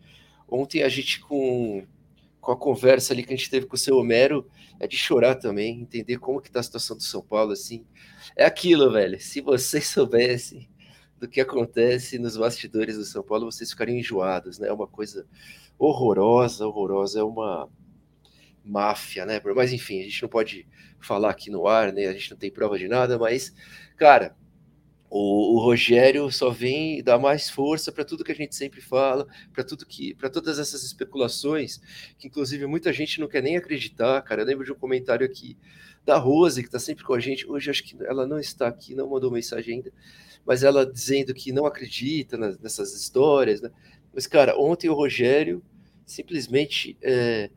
ontem 0.48 0.84
a 0.84 0.90
gente 0.90 1.20
com 1.22 1.86
com 2.46 2.52
a 2.52 2.56
conversa 2.56 3.12
ali 3.12 3.24
que 3.24 3.34
a 3.34 3.36
gente 3.36 3.50
teve 3.50 3.66
com 3.66 3.76
o 3.76 3.80
seu 3.80 3.98
Homero, 3.98 4.48
é 4.80 4.88
de 4.88 4.96
chorar 4.96 5.34
também, 5.34 5.82
entender 5.82 6.20
como 6.20 6.40
que 6.40 6.52
tá 6.52 6.60
a 6.60 6.64
situação 6.64 6.96
do 6.96 7.02
São 7.02 7.20
Paulo, 7.20 7.52
assim. 7.52 7.84
É 8.38 8.46
aquilo, 8.46 8.92
velho. 8.92 9.20
Se 9.20 9.42
vocês 9.42 9.88
soubessem 9.90 10.70
do 11.20 11.28
que 11.28 11.42
acontece 11.42 12.20
nos 12.20 12.38
bastidores 12.38 12.98
do 12.98 13.04
São 13.04 13.24
Paulo, 13.24 13.52
vocês 13.52 13.72
ficariam 13.72 13.98
enjoados, 13.98 14.60
né? 14.60 14.68
É 14.68 14.74
uma 14.74 14.86
coisa 14.86 15.26
horrorosa, 15.80 16.68
horrorosa, 16.68 17.20
é 17.20 17.24
uma 17.24 17.68
máfia, 18.66 19.26
né? 19.26 19.42
Mas 19.56 19.72
enfim, 19.72 20.02
a 20.02 20.04
gente 20.04 20.22
não 20.22 20.30
pode 20.30 20.68
falar 21.00 21.30
aqui 21.30 21.50
no 21.50 21.68
ar, 21.68 21.94
né? 21.94 22.08
A 22.08 22.14
gente 22.14 22.32
não 22.32 22.38
tem 22.38 22.52
prova 22.52 22.78
de 22.78 22.88
nada, 22.88 23.18
mas, 23.18 23.54
cara, 23.96 24.36
o, 25.10 25.56
o, 25.56 25.60
Rogério 25.60 26.30
só 26.32 26.50
vem 26.50 27.02
dar 27.04 27.20
mais 27.20 27.50
força 27.50 27.92
para 27.92 28.04
tudo 28.04 28.24
que 28.24 28.32
a 28.32 28.36
gente 28.36 28.56
sempre 28.56 28.82
fala, 28.82 29.28
para 29.54 29.64
tudo 29.64 29.86
que, 29.86 30.14
para 30.16 30.30
todas 30.30 30.60
essas 30.60 30.84
especulações, 30.84 31.80
que 32.18 32.28
inclusive 32.28 32.66
muita 32.66 32.92
gente 32.92 33.20
não 33.20 33.28
quer 33.28 33.42
nem 33.44 33.56
acreditar, 33.56 34.22
cara. 34.24 34.42
Eu 34.42 34.46
lembro 34.46 34.66
de 34.66 34.72
um 34.72 34.76
comentário 34.76 35.26
aqui 35.26 35.58
da 36.04 36.18
Rose, 36.18 36.62
que 36.62 36.68
está 36.68 36.80
sempre 36.80 37.04
com 37.04 37.14
a 37.14 37.20
gente. 37.20 37.50
Hoje 37.50 37.70
acho 37.70 37.84
que 37.84 37.96
ela 38.04 38.28
não 38.28 38.40
está 38.40 38.68
aqui, 38.68 38.96
não 38.96 39.10
mandou 39.10 39.32
mensagem 39.32 39.76
ainda, 39.76 39.92
mas 40.46 40.64
ela 40.64 40.86
dizendo 40.86 41.34
que 41.34 41.52
não 41.52 41.66
acredita 41.66 42.38
nessas 42.38 42.94
histórias, 42.94 43.62
né? 43.62 43.72
Mas, 44.14 44.28
cara, 44.28 44.58
ontem 44.58 44.90
o 44.90 44.94
Rogério 44.94 45.64
simplesmente 46.06 46.98
é, 47.02 47.50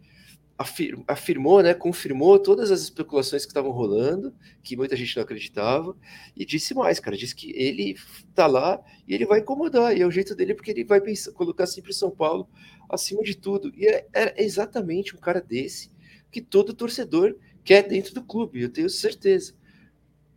afir, 0.58 0.98
afirmou, 1.06 1.62
né, 1.62 1.72
confirmou 1.72 2.36
todas 2.36 2.72
as 2.72 2.80
especulações 2.80 3.44
que 3.44 3.50
estavam 3.50 3.70
rolando, 3.70 4.34
que 4.62 4.76
muita 4.76 4.96
gente 4.96 5.16
não 5.16 5.22
acreditava, 5.22 5.96
e 6.36 6.44
disse 6.44 6.74
mais, 6.74 6.98
cara, 6.98 7.16
disse 7.16 7.34
que 7.34 7.52
ele 7.54 7.96
tá 8.34 8.46
lá 8.48 8.82
e 9.06 9.14
ele 9.14 9.24
vai 9.24 9.38
incomodar, 9.38 9.96
e 9.96 10.02
é 10.02 10.06
o 10.06 10.10
jeito 10.10 10.34
dele 10.34 10.54
porque 10.54 10.72
ele 10.72 10.84
vai 10.84 11.00
pensar, 11.00 11.30
colocar 11.32 11.66
sempre 11.66 11.92
São 11.92 12.10
Paulo 12.10 12.48
acima 12.90 13.22
de 13.22 13.36
tudo. 13.36 13.72
E 13.76 13.86
é, 13.86 14.06
é 14.12 14.42
exatamente 14.42 15.14
um 15.14 15.20
cara 15.20 15.40
desse 15.40 15.92
que 16.30 16.40
todo 16.42 16.74
torcedor 16.74 17.36
quer 17.64 17.86
dentro 17.86 18.12
do 18.12 18.22
clube, 18.22 18.60
eu 18.60 18.68
tenho 18.68 18.90
certeza. 18.90 19.54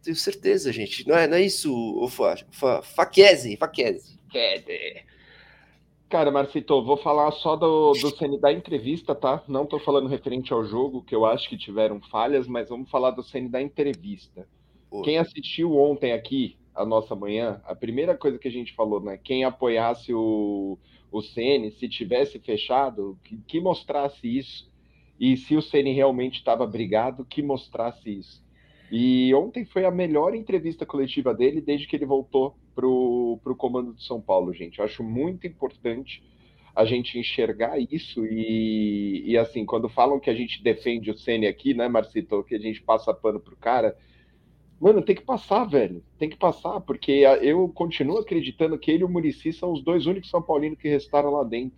Tenho 0.04 0.16
certeza, 0.16 0.72
gente. 0.72 1.08
Não 1.08 1.16
é, 1.16 1.28
não 1.28 1.38
é 1.38 1.42
isso, 1.42 1.72
o 1.74 2.08
Fa, 2.08 2.36
Fa, 2.52 2.82
Faquese, 2.82 3.56
Faquese. 3.58 4.20
Cara, 6.12 6.30
Marcito, 6.30 6.84
vou 6.84 6.98
falar 6.98 7.32
só 7.32 7.56
do, 7.56 7.94
do 7.94 8.12
CN 8.18 8.38
da 8.38 8.52
entrevista, 8.52 9.16
tá? 9.16 9.42
Não 9.48 9.66
tô 9.66 9.80
falando 9.80 10.10
referente 10.10 10.52
ao 10.52 10.62
jogo, 10.62 11.02
que 11.02 11.16
eu 11.16 11.26
acho 11.26 11.48
que 11.48 11.58
tiveram 11.58 12.02
falhas, 12.02 12.50
mas 12.50 12.68
vamos 12.68 12.92
falar 12.92 13.12
do 13.12 13.24
CN 13.24 13.48
da 13.48 13.62
entrevista. 13.62 14.46
Quem 15.06 15.18
assistiu 15.18 15.74
ontem 15.78 16.12
aqui, 16.12 16.58
a 16.76 16.86
nossa 16.86 17.16
manhã, 17.16 17.62
a 17.64 17.74
primeira 17.74 18.14
coisa 18.14 18.38
que 18.38 18.50
a 18.50 18.52
gente 18.52 18.76
falou, 18.76 19.00
né? 19.00 19.18
Quem 19.24 19.46
apoiasse 19.46 20.14
o, 20.14 20.78
o 21.10 21.22
CN, 21.22 21.72
se 21.72 21.88
tivesse 21.88 22.40
fechado, 22.40 23.18
que, 23.24 23.38
que 23.48 23.62
mostrasse 23.62 24.28
isso. 24.38 24.70
E 25.18 25.38
se 25.38 25.56
o 25.56 25.62
CN 25.62 25.94
realmente 25.94 26.36
estava 26.36 26.68
brigado, 26.68 27.24
que 27.24 27.42
mostrasse 27.42 28.20
isso. 28.20 28.44
E 28.92 29.34
ontem 29.34 29.64
foi 29.64 29.86
a 29.86 29.92
melhor 29.92 30.36
entrevista 30.36 30.86
coletiva 30.86 31.34
dele 31.34 31.62
desde 31.62 31.88
que 31.88 31.96
ele 31.96 32.06
voltou 32.06 32.58
para 32.76 32.86
o 32.86 33.56
comando 33.58 33.94
de 33.94 34.04
São 34.04 34.20
Paulo, 34.20 34.54
gente. 34.54 34.80
Eu 34.80 34.86
acho 34.86 35.02
muito 35.02 35.48
importante 35.48 36.22
a 36.76 36.84
gente 36.84 37.18
enxergar 37.18 37.80
isso 37.80 38.26
e, 38.26 39.24
e 39.26 39.38
assim, 39.38 39.66
quando 39.66 39.88
falam 39.88 40.20
que 40.20 40.30
a 40.30 40.34
gente 40.34 40.62
defende 40.62 41.10
o 41.10 41.18
Ceni 41.18 41.48
aqui, 41.48 41.74
né, 41.74 41.88
Marcito, 41.88 42.44
que 42.44 42.56
a 42.56 42.60
gente 42.60 42.82
passa 42.82 43.14
pano 43.14 43.40
pro 43.40 43.56
cara, 43.56 43.96
mano, 44.80 45.02
tem 45.02 45.16
que 45.16 45.24
passar, 45.24 45.64
velho, 45.64 46.04
tem 46.18 46.30
que 46.30 46.38
passar, 46.38 46.82
porque 46.82 47.24
eu 47.42 47.70
continuo 47.70 48.18
acreditando 48.18 48.78
que 48.78 48.92
ele 48.92 49.04
e 49.04 49.06
o 49.06 49.10
Murici 49.10 49.54
são 49.54 49.72
os 49.72 49.82
dois 49.82 50.06
únicos 50.06 50.30
São 50.30 50.42
Paulinos 50.42 50.78
que 50.78 50.90
restaram 50.90 51.32
lá 51.32 51.44
dentro. 51.46 51.78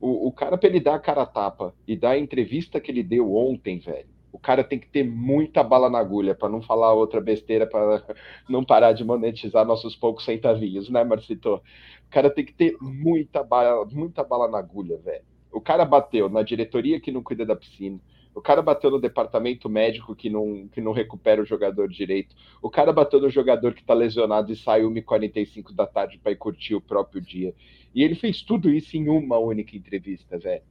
O, 0.00 0.28
o 0.28 0.32
cara, 0.32 0.56
para 0.56 0.68
ele 0.68 0.80
dar 0.80 0.94
a 0.94 1.00
cara 1.00 1.22
a 1.22 1.26
tapa 1.26 1.74
e 1.86 1.94
dar 1.94 2.12
a 2.12 2.18
entrevista 2.18 2.80
que 2.80 2.90
ele 2.90 3.02
deu 3.02 3.34
ontem, 3.34 3.78
velho, 3.78 4.11
o 4.32 4.38
cara 4.38 4.64
tem 4.64 4.78
que 4.78 4.88
ter 4.88 5.04
muita 5.04 5.62
bala 5.62 5.90
na 5.90 5.98
agulha 5.98 6.34
para 6.34 6.48
não 6.48 6.62
falar 6.62 6.94
outra 6.94 7.20
besteira, 7.20 7.66
para 7.66 8.02
não 8.48 8.64
parar 8.64 8.92
de 8.92 9.04
monetizar 9.04 9.66
nossos 9.66 9.94
poucos 9.94 10.24
centavinhos, 10.24 10.88
né, 10.88 11.04
Marcito? 11.04 11.56
O 11.56 12.10
cara 12.10 12.30
tem 12.30 12.44
que 12.44 12.54
ter 12.54 12.76
muita 12.80 13.42
bala, 13.42 13.84
muita 13.86 14.24
bala 14.24 14.48
na 14.48 14.58
agulha, 14.58 14.96
velho. 14.98 15.24
O 15.52 15.60
cara 15.60 15.84
bateu 15.84 16.30
na 16.30 16.42
diretoria 16.42 16.98
que 16.98 17.12
não 17.12 17.22
cuida 17.22 17.44
da 17.44 17.54
piscina. 17.54 18.00
O 18.34 18.40
cara 18.40 18.62
bateu 18.62 18.90
no 18.90 18.98
departamento 18.98 19.68
médico 19.68 20.16
que 20.16 20.30
não, 20.30 20.66
que 20.68 20.80
não 20.80 20.92
recupera 20.92 21.42
o 21.42 21.44
jogador 21.44 21.86
direito. 21.88 22.34
O 22.62 22.70
cara 22.70 22.90
bateu 22.90 23.20
no 23.20 23.28
jogador 23.28 23.74
que 23.74 23.84
tá 23.84 23.92
lesionado 23.92 24.50
e 24.50 24.56
sai 24.56 24.82
1h45 24.82 25.74
da 25.74 25.86
tarde 25.86 26.18
para 26.18 26.32
ir 26.32 26.36
curtir 26.36 26.74
o 26.74 26.80
próprio 26.80 27.20
dia. 27.20 27.54
E 27.94 28.02
ele 28.02 28.14
fez 28.14 28.40
tudo 28.40 28.70
isso 28.70 28.96
em 28.96 29.10
uma 29.10 29.38
única 29.38 29.76
entrevista, 29.76 30.38
velho. 30.38 30.62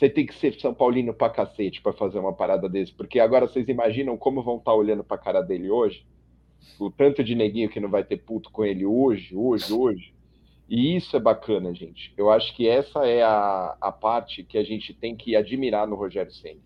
Você 0.00 0.08
tem 0.08 0.24
que 0.24 0.34
ser 0.34 0.58
São 0.58 0.72
Paulino 0.72 1.12
pra 1.12 1.28
cacete 1.28 1.82
pra 1.82 1.92
fazer 1.92 2.18
uma 2.18 2.32
parada 2.32 2.66
desse. 2.70 2.90
Porque 2.90 3.20
agora 3.20 3.46
vocês 3.46 3.68
imaginam 3.68 4.16
como 4.16 4.42
vão 4.42 4.56
estar 4.56 4.70
tá 4.70 4.74
olhando 4.74 5.04
pra 5.04 5.18
cara 5.18 5.42
dele 5.42 5.70
hoje? 5.70 6.06
O 6.78 6.90
tanto 6.90 7.22
de 7.22 7.34
neguinho 7.34 7.68
que 7.68 7.78
não 7.78 7.90
vai 7.90 8.02
ter 8.02 8.16
puto 8.16 8.50
com 8.50 8.64
ele 8.64 8.86
hoje, 8.86 9.36
hoje, 9.36 9.70
hoje. 9.70 10.14
E 10.66 10.96
isso 10.96 11.14
é 11.14 11.20
bacana, 11.20 11.74
gente. 11.74 12.14
Eu 12.16 12.30
acho 12.30 12.56
que 12.56 12.66
essa 12.66 13.06
é 13.06 13.22
a, 13.22 13.76
a 13.78 13.92
parte 13.92 14.42
que 14.42 14.56
a 14.56 14.64
gente 14.64 14.94
tem 14.94 15.14
que 15.14 15.36
admirar 15.36 15.86
no 15.86 15.96
Rogério 15.96 16.32
Senna. 16.32 16.60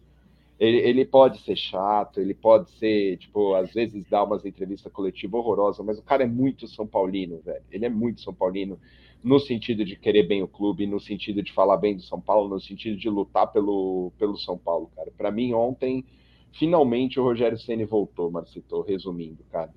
Ele, 0.56 0.78
ele, 0.78 1.04
pode 1.04 1.40
ser 1.40 1.56
chato, 1.56 2.20
ele 2.20 2.34
pode 2.34 2.70
ser, 2.78 3.16
tipo, 3.16 3.54
às 3.54 3.74
vezes 3.74 4.08
dar 4.08 4.22
umas 4.22 4.46
entrevistas 4.46 4.92
coletivas 4.92 5.40
horrorosas, 5.40 5.84
mas 5.84 5.98
o 5.98 6.04
cara 6.04 6.22
é 6.22 6.26
muito 6.28 6.68
São 6.68 6.86
Paulino, 6.86 7.40
velho. 7.44 7.64
Ele 7.68 7.84
é 7.84 7.90
muito 7.90 8.20
São 8.20 8.32
Paulino 8.32 8.78
no 9.24 9.40
sentido 9.40 9.86
de 9.86 9.96
querer 9.96 10.24
bem 10.24 10.42
o 10.42 10.48
clube, 10.48 10.86
no 10.86 11.00
sentido 11.00 11.42
de 11.42 11.50
falar 11.50 11.78
bem 11.78 11.96
do 11.96 12.02
São 12.02 12.20
Paulo, 12.20 12.46
no 12.50 12.60
sentido 12.60 12.98
de 12.98 13.08
lutar 13.08 13.50
pelo, 13.50 14.12
pelo 14.18 14.36
São 14.36 14.58
Paulo, 14.58 14.90
cara. 14.94 15.10
Para 15.16 15.30
mim, 15.30 15.54
ontem, 15.54 16.04
finalmente 16.52 17.18
o 17.18 17.22
Rogério 17.22 17.58
Ceni 17.58 17.86
voltou, 17.86 18.30
Marcito, 18.30 18.82
resumindo, 18.82 19.42
cara. 19.50 19.72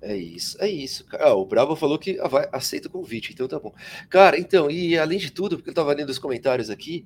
É 0.00 0.16
isso, 0.16 0.56
é 0.62 0.70
isso. 0.70 1.04
Ah, 1.12 1.34
o 1.34 1.44
Bravo 1.44 1.76
falou 1.76 1.98
que 1.98 2.14
vai, 2.28 2.48
aceita 2.50 2.88
o 2.88 2.90
convite, 2.90 3.34
então 3.34 3.46
tá 3.46 3.58
bom. 3.58 3.74
Cara, 4.08 4.40
então, 4.40 4.70
e 4.70 4.96
além 4.96 5.18
de 5.18 5.30
tudo, 5.30 5.56
porque 5.56 5.68
eu 5.68 5.74
tava 5.74 5.92
lendo 5.92 6.08
os 6.08 6.18
comentários 6.18 6.70
aqui, 6.70 7.04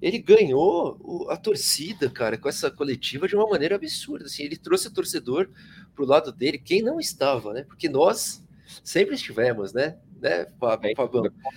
ele 0.00 0.18
ganhou 0.18 1.26
a 1.28 1.36
torcida, 1.36 2.08
cara, 2.08 2.38
com 2.38 2.48
essa 2.48 2.70
coletiva 2.70 3.26
de 3.26 3.34
uma 3.34 3.48
maneira 3.48 3.74
absurda. 3.74 4.26
Assim, 4.26 4.44
ele 4.44 4.56
trouxe 4.56 4.86
o 4.86 4.94
torcedor 4.94 5.50
pro 5.92 6.06
lado 6.06 6.30
dele, 6.30 6.56
quem 6.56 6.82
não 6.82 7.00
estava, 7.00 7.52
né? 7.52 7.64
Porque 7.64 7.88
nós 7.88 8.40
sempre 8.84 9.16
estivemos, 9.16 9.72
né? 9.72 9.98
Né, 10.24 10.46
Fábio? 10.58 10.90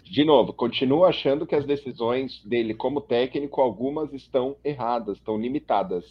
De 0.04 0.26
novo, 0.26 0.52
continuo 0.52 1.06
achando 1.06 1.48
que 1.48 1.56
as 1.56 1.66
decisões 1.66 2.44
dele 2.44 2.74
como 2.74 3.00
técnico, 3.00 3.62
algumas 3.62 4.12
estão 4.12 4.58
erradas, 4.62 5.18
estão 5.18 5.38
limitadas. 5.38 6.04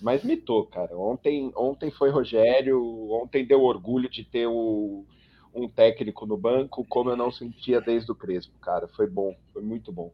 Mas 0.00 0.22
mitou, 0.22 0.64
cara. 0.66 0.96
Ontem, 0.96 1.50
ontem 1.56 1.90
foi 1.90 2.10
Rogério, 2.10 2.80
ontem 3.10 3.44
deu 3.44 3.62
orgulho 3.62 4.08
de 4.08 4.22
ter 4.22 4.46
o, 4.46 5.04
um 5.52 5.68
técnico 5.68 6.26
no 6.26 6.36
banco, 6.36 6.86
como 6.88 7.10
eu 7.10 7.16
não 7.16 7.32
sentia 7.32 7.80
desde 7.80 8.12
o 8.12 8.14
Crespo, 8.14 8.56
cara. 8.60 8.86
Foi 8.86 9.08
bom, 9.08 9.34
foi 9.52 9.62
muito 9.62 9.90
bom. 9.90 10.12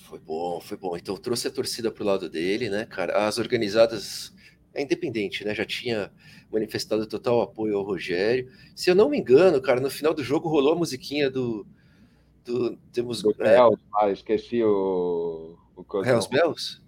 Foi 0.00 0.18
bom, 0.18 0.60
foi 0.60 0.78
bom. 0.78 0.96
Então 0.96 1.16
trouxe 1.16 1.48
a 1.48 1.50
torcida 1.50 1.90
pro 1.90 2.04
lado 2.04 2.28
dele, 2.30 2.70
né, 2.70 2.86
cara? 2.86 3.26
As 3.26 3.36
organizadas 3.36 4.33
é 4.74 4.82
independente, 4.82 5.44
né? 5.44 5.54
Já 5.54 5.64
tinha 5.64 6.10
manifestado 6.52 7.06
total 7.06 7.40
apoio 7.40 7.76
ao 7.76 7.84
Rogério. 7.84 8.50
Se 8.74 8.90
eu 8.90 8.94
não 8.94 9.08
me 9.08 9.18
engano, 9.18 9.60
cara, 9.62 9.80
no 9.80 9.90
final 9.90 10.12
do 10.12 10.22
jogo 10.22 10.48
rolou 10.48 10.72
a 10.72 10.76
musiquinha 10.76 11.30
do. 11.30 11.66
do 12.44 12.76
temos. 12.92 13.22
Do 13.22 13.34
é, 13.40 13.56
Hells, 13.56 13.80
ah, 13.94 14.10
esqueci 14.10 14.62
o. 14.62 15.56
o 15.76 16.04
Hells 16.04 16.28
Bells? 16.28 16.82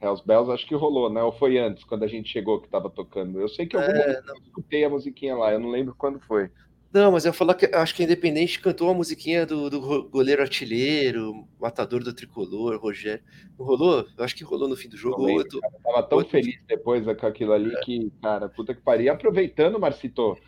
Hells 0.00 0.22
Bells 0.24 0.50
acho 0.50 0.66
que 0.66 0.74
rolou, 0.74 1.10
né? 1.10 1.22
Ou 1.22 1.32
foi 1.32 1.58
antes, 1.58 1.84
quando 1.84 2.04
a 2.04 2.08
gente 2.08 2.28
chegou 2.28 2.60
que 2.60 2.68
tava 2.68 2.90
tocando? 2.90 3.40
Eu 3.40 3.48
sei 3.48 3.66
que 3.66 3.76
eu 3.76 3.80
é, 3.80 4.20
não... 4.22 4.34
escutei 4.36 4.84
a 4.84 4.90
musiquinha 4.90 5.36
lá, 5.36 5.52
eu 5.52 5.60
não 5.60 5.70
lembro 5.70 5.94
quando 5.96 6.20
foi. 6.20 6.50
Não, 6.92 7.12
mas 7.12 7.26
eu 7.26 7.34
falar 7.34 7.54
que 7.54 7.66
acho 7.66 7.94
que 7.94 8.02
a 8.02 8.04
Independente 8.06 8.60
cantou 8.60 8.88
a 8.88 8.94
musiquinha 8.94 9.44
do, 9.44 9.68
do 9.68 10.08
goleiro 10.08 10.40
artilheiro, 10.40 11.46
matador 11.60 12.02
do 12.02 12.14
tricolor, 12.14 12.80
Rogério. 12.80 13.22
Não 13.58 13.66
rolou? 13.66 14.06
Eu 14.16 14.24
acho 14.24 14.34
que 14.34 14.42
rolou 14.42 14.68
no 14.68 14.76
fim 14.76 14.88
do 14.88 14.96
jogo. 14.96 15.26
Lembro, 15.26 15.42
eu 15.42 15.48
tô... 15.48 15.60
tava 15.60 16.02
tão 16.02 16.24
feliz 16.24 16.58
depois 16.66 17.04
com 17.04 17.26
aquilo 17.26 17.52
ali 17.52 17.74
é. 17.74 17.80
que, 17.80 18.10
cara, 18.22 18.48
puta 18.48 18.74
que 18.74 18.80
pariu. 18.80 19.12
Aproveitando, 19.12 19.78
Marcito, 19.78 20.38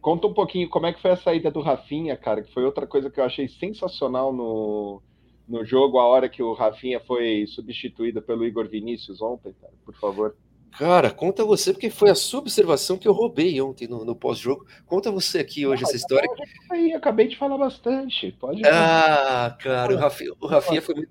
conta 0.00 0.26
um 0.26 0.32
pouquinho 0.32 0.70
como 0.70 0.86
é 0.86 0.92
que 0.92 1.02
foi 1.02 1.10
a 1.10 1.16
saída 1.16 1.50
do 1.50 1.60
Rafinha, 1.60 2.16
cara, 2.16 2.42
que 2.42 2.52
foi 2.52 2.64
outra 2.64 2.86
coisa 2.86 3.10
que 3.10 3.20
eu 3.20 3.24
achei 3.24 3.46
sensacional 3.46 4.32
no, 4.32 5.02
no 5.46 5.64
jogo, 5.66 5.98
a 5.98 6.06
hora 6.06 6.30
que 6.30 6.42
o 6.42 6.54
Rafinha 6.54 7.00
foi 7.00 7.44
substituído 7.46 8.22
pelo 8.22 8.46
Igor 8.46 8.68
Vinícius 8.68 9.20
ontem, 9.20 9.54
cara, 9.60 9.74
por 9.84 9.94
favor. 9.96 10.34
Cara, 10.78 11.10
conta 11.10 11.44
você, 11.44 11.72
porque 11.72 11.90
foi 11.90 12.10
a 12.10 12.14
sua 12.14 12.40
observação 12.40 12.96
que 12.96 13.06
eu 13.06 13.12
roubei 13.12 13.60
ontem 13.60 13.86
no, 13.86 14.04
no 14.04 14.14
pós-jogo. 14.14 14.66
Conta 14.86 15.10
você 15.10 15.38
aqui 15.38 15.66
hoje 15.66 15.82
ah, 15.84 15.88
essa 15.88 15.96
história. 15.96 16.28
Aí, 16.70 16.92
acabei 16.92 17.28
de 17.28 17.36
falar 17.36 17.58
bastante. 17.58 18.32
Pode 18.32 18.62
Ah, 18.66 19.56
cara, 19.60 19.94
o 19.94 19.96
Rafinha, 19.98 20.32
o 20.40 20.46
Rafinha 20.46 20.80
foi, 20.80 20.94
muito, 20.94 21.10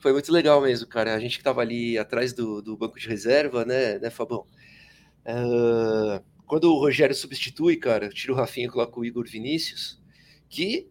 foi 0.00 0.12
muito 0.12 0.32
legal 0.32 0.60
mesmo, 0.60 0.86
cara. 0.86 1.14
A 1.14 1.20
gente 1.20 1.38
que 1.38 1.44
tava 1.44 1.60
ali 1.60 1.98
atrás 1.98 2.32
do, 2.32 2.62
do 2.62 2.76
banco 2.76 2.98
de 2.98 3.06
reserva, 3.06 3.64
né, 3.64 3.98
né 3.98 4.10
Fabão? 4.10 4.44
Uh, 5.24 6.24
quando 6.46 6.72
o 6.72 6.78
Rogério 6.78 7.14
substitui, 7.14 7.76
cara, 7.76 8.08
tira 8.08 8.32
o 8.32 8.36
Rafinha 8.36 8.66
e 8.66 8.70
coloca 8.70 8.98
o 8.98 9.04
Igor 9.04 9.26
Vinícius, 9.28 10.00
que 10.48 10.88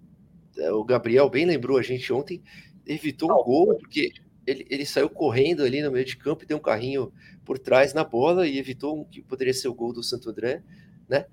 uh, 0.58 0.74
o 0.74 0.84
Gabriel 0.84 1.30
bem 1.30 1.46
lembrou 1.46 1.78
a 1.78 1.82
gente 1.82 2.12
ontem, 2.14 2.42
evitou 2.86 3.32
um 3.32 3.44
gol, 3.44 3.78
porque 3.78 4.12
ele, 4.46 4.66
ele 4.70 4.86
saiu 4.86 5.10
correndo 5.10 5.64
ali 5.64 5.82
no 5.82 5.92
meio 5.92 6.06
de 6.06 6.18
campo 6.18 6.44
e 6.44 6.48
deu 6.48 6.58
um 6.58 6.62
carrinho 6.62 7.12
por 7.44 7.58
trás 7.60 7.94
na 7.94 8.04
bola 8.04 8.48
e 8.48 8.58
evitou 8.58 9.02
o 9.02 9.06
que 9.06 9.22
poderia 9.22 9.54
ser 9.54 9.68
o 9.68 9.74
gol 9.74 9.94
do 9.94 10.04
Santo 10.04 10.30
André, 10.30 10.62
né? 11.08 11.26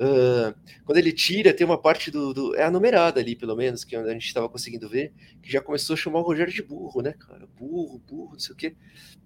Uh, 0.00 0.58
quando 0.86 0.96
ele 0.96 1.12
tira, 1.12 1.52
tem 1.52 1.66
uma 1.66 1.76
parte 1.76 2.10
do, 2.10 2.32
do, 2.32 2.56
É 2.56 2.62
a 2.62 2.70
numerada 2.70 3.20
ali, 3.20 3.36
pelo 3.36 3.54
menos, 3.54 3.84
que 3.84 3.94
a 3.94 4.12
gente 4.12 4.26
estava 4.26 4.48
conseguindo 4.48 4.88
ver, 4.88 5.12
que 5.42 5.52
já 5.52 5.60
começou 5.60 5.92
a 5.92 5.96
chamar 5.96 6.20
o 6.20 6.22
Rogério 6.22 6.52
de 6.52 6.62
burro, 6.62 7.02
né, 7.02 7.12
cara? 7.12 7.46
Burro, 7.58 7.98
burro, 7.98 8.32
não 8.32 8.38
sei 8.38 8.54
o 8.54 8.56
quê. 8.56 8.74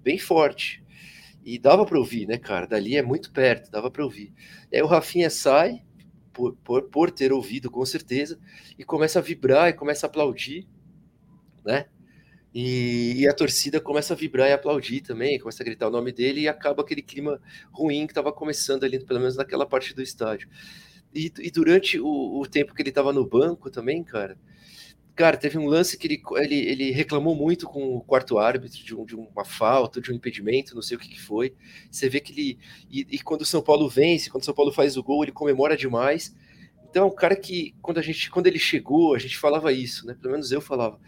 Bem 0.03 0.19
forte. 0.19 0.83
E 1.45 1.61
dava 1.61 1.87
para 1.87 1.99
ouvir, 1.99 2.27
né, 2.27 2.39
cara? 2.39 2.67
Dali 2.67 2.97
é 2.97 3.03
muito 3.03 3.31
perto, 3.31 3.71
dava 3.71 3.89
para 3.89 4.03
ouvir. 4.03 4.33
E 4.73 4.77
aí 4.77 4.83
o 4.83 4.87
Rafinha 4.87 5.31
sai, 5.31 5.85
por, 6.33 6.57
por, 6.57 6.83
por 6.89 7.11
ter 7.13 7.33
ouvido, 7.33 7.71
com 7.71 7.87
certeza, 7.87 8.37
e 8.77 8.83
começa 8.83 9.21
a 9.21 9.23
vibrar 9.23 9.69
e 9.69 9.75
começa 9.75 10.07
a 10.07 10.09
aplaudir, 10.09 10.67
né? 11.65 11.87
E, 12.55 13.15
e, 13.17 13.29
a 13.29 13.35
torcida 13.35 13.81
começa 13.81 14.15
a 14.15 14.17
vibrar 14.17 14.49
e 14.49 14.53
aplaudir 14.53 15.01
também, 15.01 15.41
começa 15.41 15.61
a 15.61 15.67
gritar 15.67 15.89
o 15.89 15.91
nome 15.91 16.13
dele 16.13 16.43
e 16.43 16.49
acaba 16.49 16.83
aquele 16.83 17.03
clima 17.03 17.41
ruim 17.73 18.07
que 18.07 18.13
estava 18.13 18.33
começando 18.33 18.85
ali, 18.85 19.05
pelo 19.05 19.19
menos 19.19 19.35
naquela 19.35 19.67
parte 19.67 19.93
do 19.93 20.01
estádio. 20.01 20.49
E, 21.13 21.33
e 21.41 21.51
durante 21.51 21.99
o, 21.99 22.41
o, 22.41 22.47
tempo 22.47 22.73
que 22.73 22.81
ele 22.81 22.91
estava 22.91 23.13
no 23.13 23.27
banco 23.27 23.71
também, 23.71 24.05
cara, 24.05 24.39
cara, 25.17 25.37
teve 25.37 25.59
um 25.59 25.67
lance 25.67 25.99
que 25.99 26.07
ele, 26.07 26.23
ele, 26.37 26.55
ele 26.55 26.91
reclamou 26.93 27.35
muito 27.35 27.67
com 27.67 27.97
o 27.97 28.01
quarto 28.01 28.39
árbitro 28.39 28.85
de, 28.85 28.95
um, 28.95 29.05
de, 29.05 29.17
uma 29.17 29.45
falta, 29.45 30.01
de 30.01 30.13
um 30.13 30.15
impedimento, 30.15 30.77
não 30.77 30.83
sei 30.83 30.97
o 30.97 31.01
que, 31.01 31.09
que 31.09 31.21
foi. 31.21 31.55
Você 31.91 32.09
vê 32.09 32.21
que 32.21 32.33
ele. 32.33 32.59
E, 32.89 33.05
e 33.11 33.19
quando 33.19 33.41
o 33.43 33.47
São 33.47 33.63
Paulo 33.63 33.89
vence, 33.89 34.31
quando 34.31 34.43
o 34.43 34.47
São 34.47 34.55
Paulo 34.55 34.73
faz 34.73 34.97
o 34.97 35.03
gol, 35.03 35.25
ele 35.25 35.33
comemora 35.33 35.77
demais. 35.77 36.33
Então, 36.89 37.03
é 37.03 37.07
um 37.07 37.15
cara 37.15 37.35
que, 37.35 37.75
quando, 37.83 37.99
a 37.99 38.03
gente, 38.03 38.31
quando 38.31 38.47
ele 38.47 38.61
chegou, 38.61 39.17
a 39.17 39.19
gente 39.19 39.37
falava 39.37 39.73
isso, 39.73 40.07
né? 40.07 40.15
Pelo 40.15 40.33
menos 40.33 40.53
eu 40.53 40.61
falava 40.61 41.01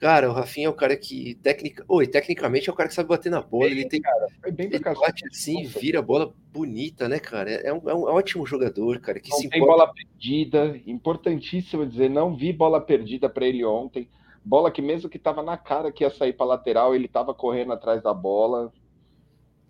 Cara, 0.00 0.30
o 0.30 0.32
Rafinha 0.32 0.66
é 0.66 0.70
o 0.70 0.74
cara 0.74 0.96
que 0.96 1.34
técnica, 1.42 1.84
oi, 1.86 2.06
tecnicamente 2.06 2.70
é 2.70 2.72
o 2.72 2.74
cara 2.74 2.88
que 2.88 2.94
sabe 2.94 3.10
bater 3.10 3.30
na 3.30 3.42
bola. 3.42 3.66
Bem, 3.66 3.72
ele 3.72 3.86
tem, 3.86 4.00
cara, 4.00 4.28
foi 4.40 4.50
bem 4.50 4.66
ele 4.72 4.78
bate 4.78 5.26
assim, 5.30 5.62
vira 5.64 5.98
a 5.98 6.02
bola 6.02 6.32
bonita, 6.50 7.06
né, 7.06 7.18
cara? 7.18 7.50
É 7.50 7.70
um, 7.70 7.90
é 7.90 7.94
um 7.94 8.04
ótimo 8.04 8.46
jogador, 8.46 8.98
cara. 8.98 9.20
Que 9.20 9.28
não 9.28 9.36
se 9.36 9.50
tem 9.50 9.60
importa... 9.60 9.84
bola 9.84 9.92
perdida, 9.92 10.80
importantíssimo 10.86 11.86
dizer, 11.86 12.08
não 12.08 12.34
vi 12.34 12.50
bola 12.50 12.80
perdida 12.80 13.28
para 13.28 13.44
ele 13.44 13.62
ontem. 13.62 14.08
Bola 14.42 14.70
que 14.70 14.80
mesmo 14.80 15.10
que 15.10 15.18
estava 15.18 15.42
na 15.42 15.58
cara 15.58 15.92
que 15.92 16.02
ia 16.02 16.08
sair 16.08 16.32
para 16.32 16.46
lateral, 16.46 16.94
ele 16.94 17.04
estava 17.04 17.34
correndo 17.34 17.74
atrás 17.74 18.02
da 18.02 18.14
bola. 18.14 18.72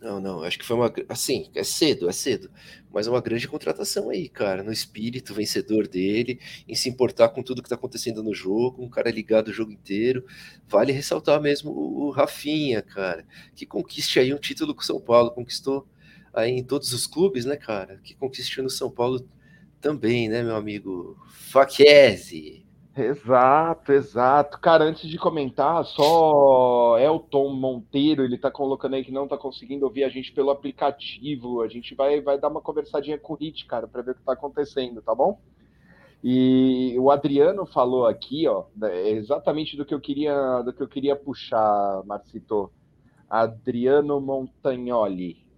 Não, 0.00 0.18
não, 0.18 0.42
acho 0.42 0.58
que 0.58 0.64
foi 0.64 0.76
uma. 0.76 0.90
Assim, 1.10 1.50
é 1.54 1.62
cedo, 1.62 2.08
é 2.08 2.12
cedo. 2.12 2.50
Mas 2.90 3.06
é 3.06 3.10
uma 3.10 3.20
grande 3.20 3.46
contratação 3.46 4.08
aí, 4.08 4.30
cara. 4.30 4.62
No 4.62 4.72
espírito 4.72 5.34
vencedor 5.34 5.86
dele, 5.86 6.40
em 6.66 6.74
se 6.74 6.88
importar 6.88 7.28
com 7.28 7.42
tudo 7.42 7.62
que 7.62 7.68
tá 7.68 7.74
acontecendo 7.74 8.22
no 8.22 8.34
jogo, 8.34 8.82
um 8.82 8.88
cara 8.88 9.10
ligado 9.10 9.48
o 9.48 9.52
jogo 9.52 9.70
inteiro. 9.72 10.24
Vale 10.66 10.90
ressaltar 10.90 11.38
mesmo 11.40 11.70
o, 11.70 12.10
Rafinha, 12.10 12.80
cara. 12.80 13.26
Que 13.54 13.66
conquiste 13.66 14.18
aí 14.18 14.32
um 14.32 14.38
título 14.38 14.74
com 14.74 14.80
o 14.80 14.84
São 14.84 14.98
Paulo. 14.98 15.32
Conquistou 15.32 15.86
aí 16.32 16.50
em 16.52 16.64
todos 16.64 16.94
os 16.94 17.06
clubes, 17.06 17.44
né, 17.44 17.56
cara? 17.56 17.98
Que 18.02 18.14
conquiste 18.14 18.62
no 18.62 18.70
São 18.70 18.90
Paulo 18.90 19.28
também, 19.82 20.30
né, 20.30 20.42
meu 20.42 20.56
amigo? 20.56 21.16
Faquese. 21.28 22.64
Exato, 22.96 23.92
exato. 23.92 24.58
Cara, 24.58 24.84
antes 24.84 25.08
de 25.08 25.16
comentar, 25.16 25.84
só 25.84 26.98
Elton 26.98 27.54
Monteiro, 27.54 28.24
ele 28.24 28.36
tá 28.36 28.50
colocando 28.50 28.94
aí 28.94 29.04
que 29.04 29.12
não 29.12 29.28
tá 29.28 29.38
conseguindo 29.38 29.84
ouvir 29.86 30.02
a 30.04 30.08
gente 30.08 30.32
pelo 30.32 30.50
aplicativo. 30.50 31.62
A 31.62 31.68
gente 31.68 31.94
vai, 31.94 32.20
vai 32.20 32.38
dar 32.38 32.48
uma 32.48 32.60
conversadinha 32.60 33.16
com 33.16 33.34
o 33.34 33.36
Hit, 33.36 33.64
cara, 33.66 33.86
para 33.86 34.02
ver 34.02 34.10
o 34.12 34.14
que 34.16 34.24
tá 34.24 34.32
acontecendo, 34.32 35.00
tá 35.00 35.14
bom? 35.14 35.40
E 36.22 36.96
o 36.98 37.10
Adriano 37.10 37.64
falou 37.64 38.06
aqui, 38.06 38.46
ó, 38.46 38.64
exatamente 39.06 39.76
do 39.76 39.86
que 39.86 39.94
eu 39.94 40.00
queria, 40.00 40.60
do 40.62 40.72
que 40.72 40.82
eu 40.82 40.88
queria 40.88 41.16
puxar, 41.16 42.02
Marcito. 42.04 42.70
Adriano 43.28 44.20
Montagnoli. 44.20 45.49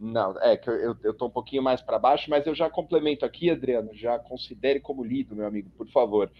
Não, 0.00 0.38
é 0.40 0.56
que 0.56 0.70
eu, 0.70 0.96
eu 1.02 1.12
tô 1.12 1.26
um 1.26 1.30
pouquinho 1.30 1.62
mais 1.62 1.82
para 1.82 1.98
baixo, 1.98 2.30
mas 2.30 2.46
eu 2.46 2.54
já 2.54 2.70
complemento 2.70 3.24
aqui, 3.24 3.50
Adriano. 3.50 3.90
Já 3.94 4.18
considere 4.18 4.78
como 4.78 5.04
lido, 5.04 5.34
meu 5.34 5.46
amigo, 5.46 5.70
por 5.76 5.88
favor. 5.88 6.30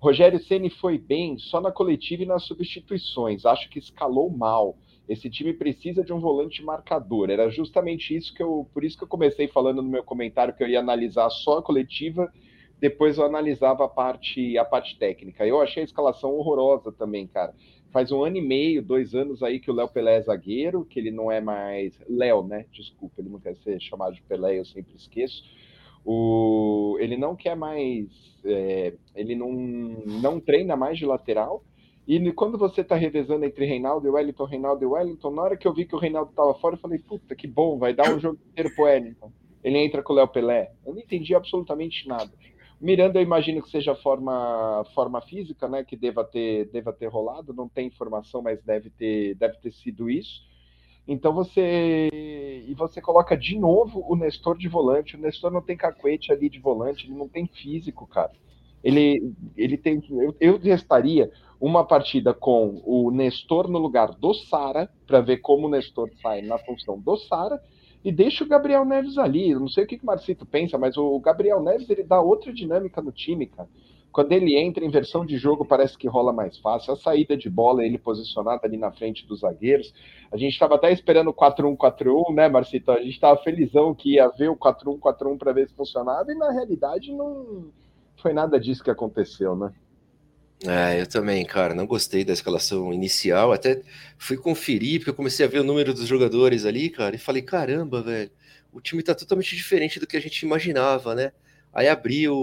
Rogério 0.00 0.38
Ceni 0.40 0.68
foi 0.68 0.98
bem 0.98 1.38
só 1.38 1.60
na 1.60 1.70
coletiva 1.70 2.24
e 2.24 2.26
nas 2.26 2.44
substituições. 2.44 3.46
Acho 3.46 3.70
que 3.70 3.78
escalou 3.78 4.28
mal. 4.28 4.76
Esse 5.08 5.30
time 5.30 5.52
precisa 5.52 6.02
de 6.02 6.12
um 6.12 6.18
volante 6.18 6.62
marcador. 6.64 7.30
Era 7.30 7.48
justamente 7.48 8.14
isso 8.14 8.34
que 8.34 8.42
eu, 8.42 8.68
por 8.74 8.82
isso 8.82 8.98
que 8.98 9.04
eu 9.04 9.08
comecei 9.08 9.46
falando 9.46 9.80
no 9.80 9.88
meu 9.88 10.02
comentário 10.02 10.54
que 10.54 10.62
eu 10.62 10.68
ia 10.68 10.80
analisar 10.80 11.30
só 11.30 11.58
a 11.58 11.62
coletiva, 11.62 12.30
depois 12.80 13.16
eu 13.16 13.24
analisava 13.24 13.84
a 13.84 13.88
parte, 13.88 14.58
a 14.58 14.64
parte 14.64 14.98
técnica. 14.98 15.46
Eu 15.46 15.62
achei 15.62 15.82
a 15.82 15.86
escalação 15.86 16.34
horrorosa 16.34 16.92
também, 16.92 17.26
cara. 17.26 17.54
Faz 17.96 18.12
um 18.12 18.22
ano 18.22 18.36
e 18.36 18.42
meio, 18.42 18.82
dois 18.82 19.14
anos 19.14 19.42
aí 19.42 19.58
que 19.58 19.70
o 19.70 19.74
Léo 19.74 19.88
Pelé 19.88 20.16
é 20.16 20.22
zagueiro, 20.22 20.84
que 20.84 21.00
ele 21.00 21.10
não 21.10 21.32
é 21.32 21.40
mais 21.40 21.98
Léo, 22.06 22.46
né? 22.46 22.66
Desculpa, 22.70 23.22
ele 23.22 23.30
não 23.30 23.40
quer 23.40 23.56
ser 23.56 23.80
chamado 23.80 24.14
de 24.14 24.22
Pelé, 24.22 24.58
eu 24.58 24.66
sempre 24.66 24.94
esqueço 24.94 25.42
o, 26.06 26.96
ele 27.00 27.16
não 27.16 27.34
quer 27.34 27.56
mais, 27.56 28.06
é, 28.44 28.94
ele 29.14 29.34
não, 29.34 29.50
não 29.50 30.38
treina 30.38 30.76
mais 30.76 30.98
de 30.98 31.04
lateral. 31.04 31.64
E 32.06 32.32
quando 32.32 32.56
você 32.56 32.82
está 32.82 32.94
revezando 32.94 33.44
entre 33.44 33.66
Reinaldo 33.66 34.06
e 34.06 34.10
Wellington, 34.10 34.44
Reinaldo 34.44 34.84
e 34.84 34.86
Wellington, 34.86 35.30
na 35.32 35.42
hora 35.42 35.56
que 35.56 35.66
eu 35.66 35.74
vi 35.74 35.84
que 35.84 35.96
o 35.96 35.98
Reinaldo 35.98 36.30
estava 36.30 36.54
fora, 36.54 36.76
eu 36.76 36.78
falei, 36.78 37.00
puta, 37.00 37.34
que 37.34 37.48
bom, 37.48 37.76
vai 37.76 37.92
dar 37.92 38.14
um 38.14 38.20
jogo 38.20 38.38
inteiro 38.52 38.72
pro 38.76 38.84
Wellington. 38.84 39.32
Ele 39.64 39.78
entra 39.78 40.00
com 40.00 40.12
o 40.12 40.16
Léo 40.16 40.28
Pelé. 40.28 40.70
Eu 40.86 40.94
não 40.94 41.00
entendi 41.00 41.34
absolutamente 41.34 42.06
nada. 42.06 42.30
Miranda, 42.80 43.18
eu 43.18 43.22
imagino 43.22 43.62
que 43.62 43.70
seja 43.70 43.94
forma, 43.94 44.84
forma 44.94 45.20
física, 45.22 45.66
né? 45.68 45.82
Que 45.82 45.96
deva 45.96 46.24
ter, 46.24 46.66
deva 46.66 46.92
ter 46.92 47.06
rolado. 47.06 47.54
Não 47.54 47.68
tem 47.68 47.86
informação, 47.86 48.42
mas 48.42 48.62
deve 48.62 48.90
ter, 48.90 49.34
deve 49.34 49.56
ter 49.58 49.72
sido 49.72 50.10
isso. 50.10 50.46
Então 51.08 51.32
você 51.32 52.08
e 52.66 52.74
você 52.74 53.00
coloca 53.00 53.36
de 53.36 53.56
novo 53.58 54.04
o 54.08 54.16
Nestor 54.16 54.58
de 54.58 54.68
volante. 54.68 55.16
O 55.16 55.20
Nestor 55.20 55.50
não 55.50 55.62
tem 55.62 55.76
cacuete 55.76 56.32
ali 56.32 56.48
de 56.48 56.58
volante, 56.58 57.06
ele 57.06 57.14
não 57.14 57.28
tem 57.28 57.46
físico, 57.46 58.06
cara. 58.06 58.32
Ele, 58.82 59.32
ele 59.56 59.76
tem. 59.76 60.02
Eu, 60.10 60.36
eu 60.40 60.58
testaria 60.58 61.30
uma 61.60 61.84
partida 61.84 62.34
com 62.34 62.82
o 62.84 63.10
Nestor 63.10 63.68
no 63.68 63.78
lugar 63.78 64.12
do 64.12 64.34
Sara, 64.34 64.90
para 65.06 65.20
ver 65.20 65.38
como 65.38 65.66
o 65.66 65.70
Nestor 65.70 66.10
sai 66.20 66.42
na 66.42 66.58
função 66.58 67.00
do 67.00 67.16
Sara, 67.16 67.60
e 68.04 68.12
deixa 68.12 68.44
o 68.44 68.48
Gabriel 68.48 68.84
Neves 68.84 69.18
ali. 69.18 69.50
Eu 69.50 69.60
não 69.60 69.68
sei 69.68 69.84
o 69.84 69.86
que, 69.86 69.96
que 69.96 70.04
o 70.04 70.06
Marcito 70.06 70.46
pensa, 70.46 70.78
mas 70.78 70.96
o 70.96 71.18
Gabriel 71.20 71.60
Neves 71.60 71.88
ele 71.90 72.02
dá 72.02 72.20
outra 72.20 72.52
dinâmica 72.52 73.02
no 73.02 73.12
time, 73.12 73.46
cara. 73.46 73.68
Quando 74.16 74.32
ele 74.32 74.56
entra 74.56 74.82
em 74.82 74.88
versão 74.88 75.26
de 75.26 75.36
jogo, 75.36 75.62
parece 75.62 75.98
que 75.98 76.08
rola 76.08 76.32
mais 76.32 76.56
fácil. 76.56 76.94
A 76.94 76.96
saída 76.96 77.36
de 77.36 77.50
bola, 77.50 77.84
ele 77.84 77.98
posicionado 77.98 78.62
ali 78.64 78.78
na 78.78 78.90
frente 78.90 79.26
dos 79.26 79.40
zagueiros. 79.40 79.92
A 80.32 80.38
gente 80.38 80.54
estava 80.54 80.76
até 80.76 80.90
esperando 80.90 81.28
o 81.28 81.34
4-1-4-1, 81.34 82.34
né, 82.34 82.48
Marcito? 82.48 82.90
A 82.90 82.98
gente 82.98 83.10
estava 83.10 83.42
felizão 83.42 83.94
que 83.94 84.14
ia 84.14 84.26
ver 84.28 84.48
o 84.48 84.56
4-1-4-1 84.56 85.36
para 85.36 85.52
ver 85.52 85.68
se 85.68 85.74
funcionava, 85.74 86.32
e 86.32 86.34
na 86.34 86.50
realidade 86.50 87.12
não 87.12 87.66
foi 88.16 88.32
nada 88.32 88.58
disso 88.58 88.82
que 88.82 88.90
aconteceu, 88.90 89.54
né? 89.54 89.70
É, 90.64 91.00
eu 91.00 91.06
também, 91.06 91.44
cara, 91.44 91.74
não 91.74 91.86
gostei 91.86 92.24
da 92.24 92.32
escalação 92.32 92.92
inicial. 92.92 93.52
Até 93.52 93.82
fui 94.18 94.36
conferir, 94.36 95.00
porque 95.00 95.10
eu 95.10 95.14
comecei 95.14 95.44
a 95.44 95.48
ver 95.48 95.60
o 95.60 95.64
número 95.64 95.92
dos 95.92 96.06
jogadores 96.06 96.64
ali, 96.64 96.88
cara, 96.88 97.14
e 97.14 97.18
falei: 97.18 97.42
caramba, 97.42 98.02
velho, 98.02 98.30
o 98.72 98.80
time 98.80 99.02
tá 99.02 99.14
totalmente 99.14 99.54
diferente 99.54 100.00
do 100.00 100.06
que 100.06 100.16
a 100.16 100.20
gente 100.20 100.42
imaginava, 100.42 101.14
né? 101.14 101.32
Aí 101.72 101.88
abri 101.88 102.26
o, 102.26 102.34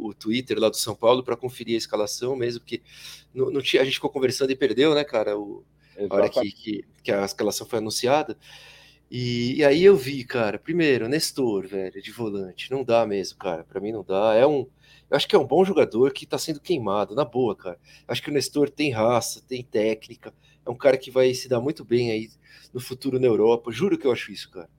o 0.00 0.14
Twitter 0.14 0.58
lá 0.58 0.70
do 0.70 0.76
São 0.78 0.94
Paulo 0.94 1.22
para 1.22 1.36
conferir 1.36 1.74
a 1.74 1.78
escalação 1.78 2.34
mesmo, 2.34 2.60
porque 2.60 2.80
não, 3.34 3.50
não, 3.50 3.60
tinha, 3.60 3.82
a 3.82 3.84
gente 3.84 3.94
ficou 3.94 4.08
conversando 4.08 4.50
e 4.50 4.56
perdeu, 4.56 4.94
né, 4.94 5.04
cara? 5.04 5.38
O, 5.38 5.62
a 6.08 6.14
hora 6.14 6.28
que, 6.28 6.50
que, 6.52 6.84
que, 7.02 7.12
a 7.12 7.24
escalação 7.24 7.66
foi 7.66 7.80
anunciada. 7.80 8.36
E, 9.10 9.56
e, 9.56 9.64
aí 9.64 9.84
eu 9.84 9.94
vi, 9.94 10.24
cara, 10.24 10.58
primeiro, 10.58 11.06
Nestor, 11.06 11.66
velho, 11.66 12.00
de 12.00 12.10
volante. 12.10 12.70
Não 12.70 12.82
dá 12.82 13.06
mesmo, 13.06 13.36
cara. 13.38 13.62
Para 13.62 13.78
mim 13.78 13.92
não 13.92 14.02
dá. 14.02 14.34
É 14.34 14.46
um. 14.46 14.66
Eu 15.12 15.16
acho 15.16 15.28
que 15.28 15.36
é 15.36 15.38
um 15.38 15.46
bom 15.46 15.62
jogador 15.62 16.10
que 16.10 16.24
tá 16.24 16.38
sendo 16.38 16.58
queimado, 16.58 17.14
na 17.14 17.22
boa, 17.22 17.54
cara. 17.54 17.78
Acho 18.08 18.22
que 18.22 18.30
o 18.30 18.32
Nestor 18.32 18.70
tem 18.70 18.90
raça, 18.90 19.42
tem 19.46 19.62
técnica. 19.62 20.32
É 20.64 20.70
um 20.70 20.74
cara 20.74 20.96
que 20.96 21.10
vai 21.10 21.34
se 21.34 21.50
dar 21.50 21.60
muito 21.60 21.84
bem 21.84 22.10
aí 22.10 22.30
no 22.72 22.80
futuro 22.80 23.20
na 23.20 23.26
Europa. 23.26 23.70
Juro 23.70 23.98
que 23.98 24.06
eu 24.06 24.10
acho 24.10 24.32
isso, 24.32 24.50
cara. 24.50 24.70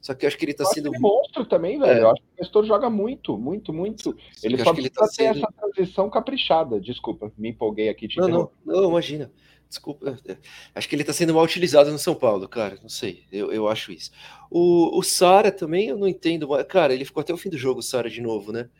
Só 0.00 0.14
que 0.14 0.24
eu 0.24 0.28
acho 0.28 0.38
que 0.38 0.46
ele 0.46 0.54
tá 0.54 0.64
eu 0.64 0.68
sendo. 0.68 0.88
Ele 0.88 0.98
monstro 0.98 1.44
também, 1.44 1.78
velho. 1.78 1.92
É. 1.92 2.00
Eu 2.00 2.10
acho 2.10 2.22
que 2.22 2.28
o 2.38 2.40
Nestor 2.40 2.64
joga 2.64 2.88
muito, 2.88 3.36
muito, 3.36 3.70
muito. 3.70 4.16
Ele 4.42 4.56
só 4.64 4.72
precisa 4.72 4.94
tá 4.94 5.06
ter 5.08 5.12
sendo... 5.12 5.38
essa 5.38 5.52
transição 5.52 6.08
caprichada. 6.08 6.80
Desculpa, 6.80 7.30
me 7.36 7.50
empolguei 7.50 7.90
aqui. 7.90 8.08
Te 8.08 8.16
não, 8.16 8.28
não, 8.28 8.50
não, 8.64 8.88
imagina. 8.88 9.30
Desculpa, 9.68 10.18
é, 10.26 10.38
acho 10.74 10.88
que 10.88 10.94
ele 10.94 11.02
está 11.02 11.12
sendo 11.12 11.34
mal 11.34 11.44
utilizado 11.44 11.92
no 11.92 11.98
São 11.98 12.14
Paulo, 12.14 12.48
cara. 12.48 12.78
Não 12.80 12.88
sei, 12.88 13.24
eu, 13.30 13.52
eu 13.52 13.68
acho 13.68 13.92
isso. 13.92 14.10
O, 14.50 14.98
o 14.98 15.02
Sara 15.02 15.52
também, 15.52 15.88
eu 15.88 15.98
não 15.98 16.08
entendo. 16.08 16.48
Cara, 16.64 16.94
ele 16.94 17.04
ficou 17.04 17.20
até 17.20 17.34
o 17.34 17.38
fim 17.38 17.50
do 17.50 17.58
jogo, 17.58 17.80
o 17.80 17.82
Sara, 17.82 18.08
de 18.08 18.22
novo, 18.22 18.52
né? 18.52 18.70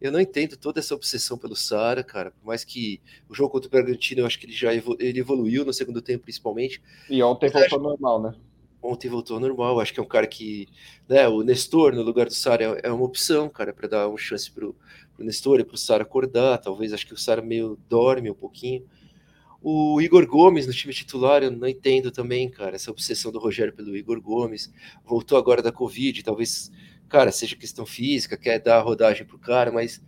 Eu 0.00 0.12
não 0.12 0.20
entendo 0.20 0.56
toda 0.56 0.78
essa 0.78 0.94
obsessão 0.94 1.36
pelo 1.36 1.56
Sara, 1.56 2.04
cara. 2.04 2.30
Por 2.30 2.46
mais 2.46 2.64
que 2.64 3.00
o 3.28 3.34
jogo 3.34 3.50
contra 3.50 3.68
o 3.68 3.70
Bragantino, 3.70 4.20
eu 4.20 4.26
acho 4.26 4.38
que 4.38 4.46
ele 4.46 4.52
já 4.52 4.72
evolu 4.74 4.96
ele 5.00 5.18
evoluiu 5.18 5.64
no 5.64 5.72
segundo 5.72 6.00
tempo, 6.00 6.24
principalmente. 6.24 6.80
E 7.10 7.22
ontem 7.22 7.50
voltou 7.50 7.78
acho... 7.78 7.78
normal, 7.78 8.22
né? 8.22 8.34
Ontem 8.80 9.08
voltou 9.08 9.40
normal. 9.40 9.80
Acho 9.80 9.92
que 9.92 10.00
é 10.00 10.02
um 10.02 10.06
cara 10.06 10.26
que. 10.26 10.68
Né, 11.08 11.26
o 11.26 11.42
Nestor, 11.42 11.94
no 11.94 12.02
lugar 12.02 12.26
do 12.26 12.34
Sara, 12.34 12.62
é, 12.62 12.88
é 12.88 12.92
uma 12.92 13.04
opção, 13.04 13.48
cara, 13.48 13.72
para 13.72 13.88
dar 13.88 14.08
uma 14.08 14.18
chance 14.18 14.50
pro, 14.50 14.74
pro 15.14 15.24
Nestor 15.24 15.60
e 15.60 15.64
pro 15.64 15.76
Sara 15.76 16.04
acordar. 16.04 16.58
Talvez 16.58 16.92
acho 16.92 17.06
que 17.06 17.14
o 17.14 17.18
Sara 17.18 17.42
meio 17.42 17.78
dorme 17.88 18.30
um 18.30 18.34
pouquinho. 18.34 18.84
O 19.60 20.00
Igor 20.00 20.24
Gomes 20.24 20.68
no 20.68 20.72
time 20.72 20.94
titular, 20.94 21.42
eu 21.42 21.50
não 21.50 21.66
entendo 21.66 22.12
também, 22.12 22.48
cara, 22.48 22.76
essa 22.76 22.92
obsessão 22.92 23.32
do 23.32 23.40
Rogério 23.40 23.72
pelo 23.72 23.96
Igor 23.96 24.20
Gomes. 24.20 24.72
Voltou 25.04 25.36
agora 25.36 25.60
da 25.60 25.72
Covid, 25.72 26.22
talvez, 26.22 26.70
cara, 27.08 27.32
seja 27.32 27.56
questão 27.56 27.86
física, 27.86 28.36
quer 28.36 28.60
dar 28.60 28.80
rodagem 28.80 29.26
pro 29.26 29.38
cara, 29.38 29.72
mas 29.72 30.02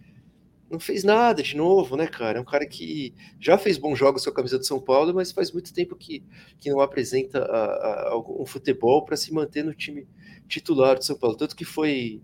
não 0.70 0.78
fez 0.78 1.02
nada 1.02 1.42
de 1.42 1.56
novo, 1.56 1.96
né, 1.96 2.06
cara? 2.06 2.38
É 2.38 2.40
um 2.40 2.44
cara 2.44 2.64
que 2.64 3.12
já 3.40 3.58
fez 3.58 3.76
bons 3.76 3.98
jogos 3.98 4.22
com 4.24 4.30
a 4.30 4.34
camisa 4.34 4.56
do 4.56 4.64
São 4.64 4.80
Paulo, 4.80 5.12
mas 5.12 5.32
faz 5.32 5.50
muito 5.50 5.74
tempo 5.74 5.96
que, 5.96 6.22
que 6.58 6.70
não 6.70 6.80
apresenta 6.80 7.40
a, 7.40 8.10
a, 8.10 8.18
um 8.18 8.46
futebol 8.46 9.04
para 9.04 9.16
se 9.16 9.34
manter 9.34 9.64
no 9.64 9.74
time 9.74 10.06
titular 10.48 10.96
do 10.96 11.04
São 11.04 11.18
Paulo. 11.18 11.36
Tanto 11.36 11.56
que 11.56 11.64
foi 11.64 12.22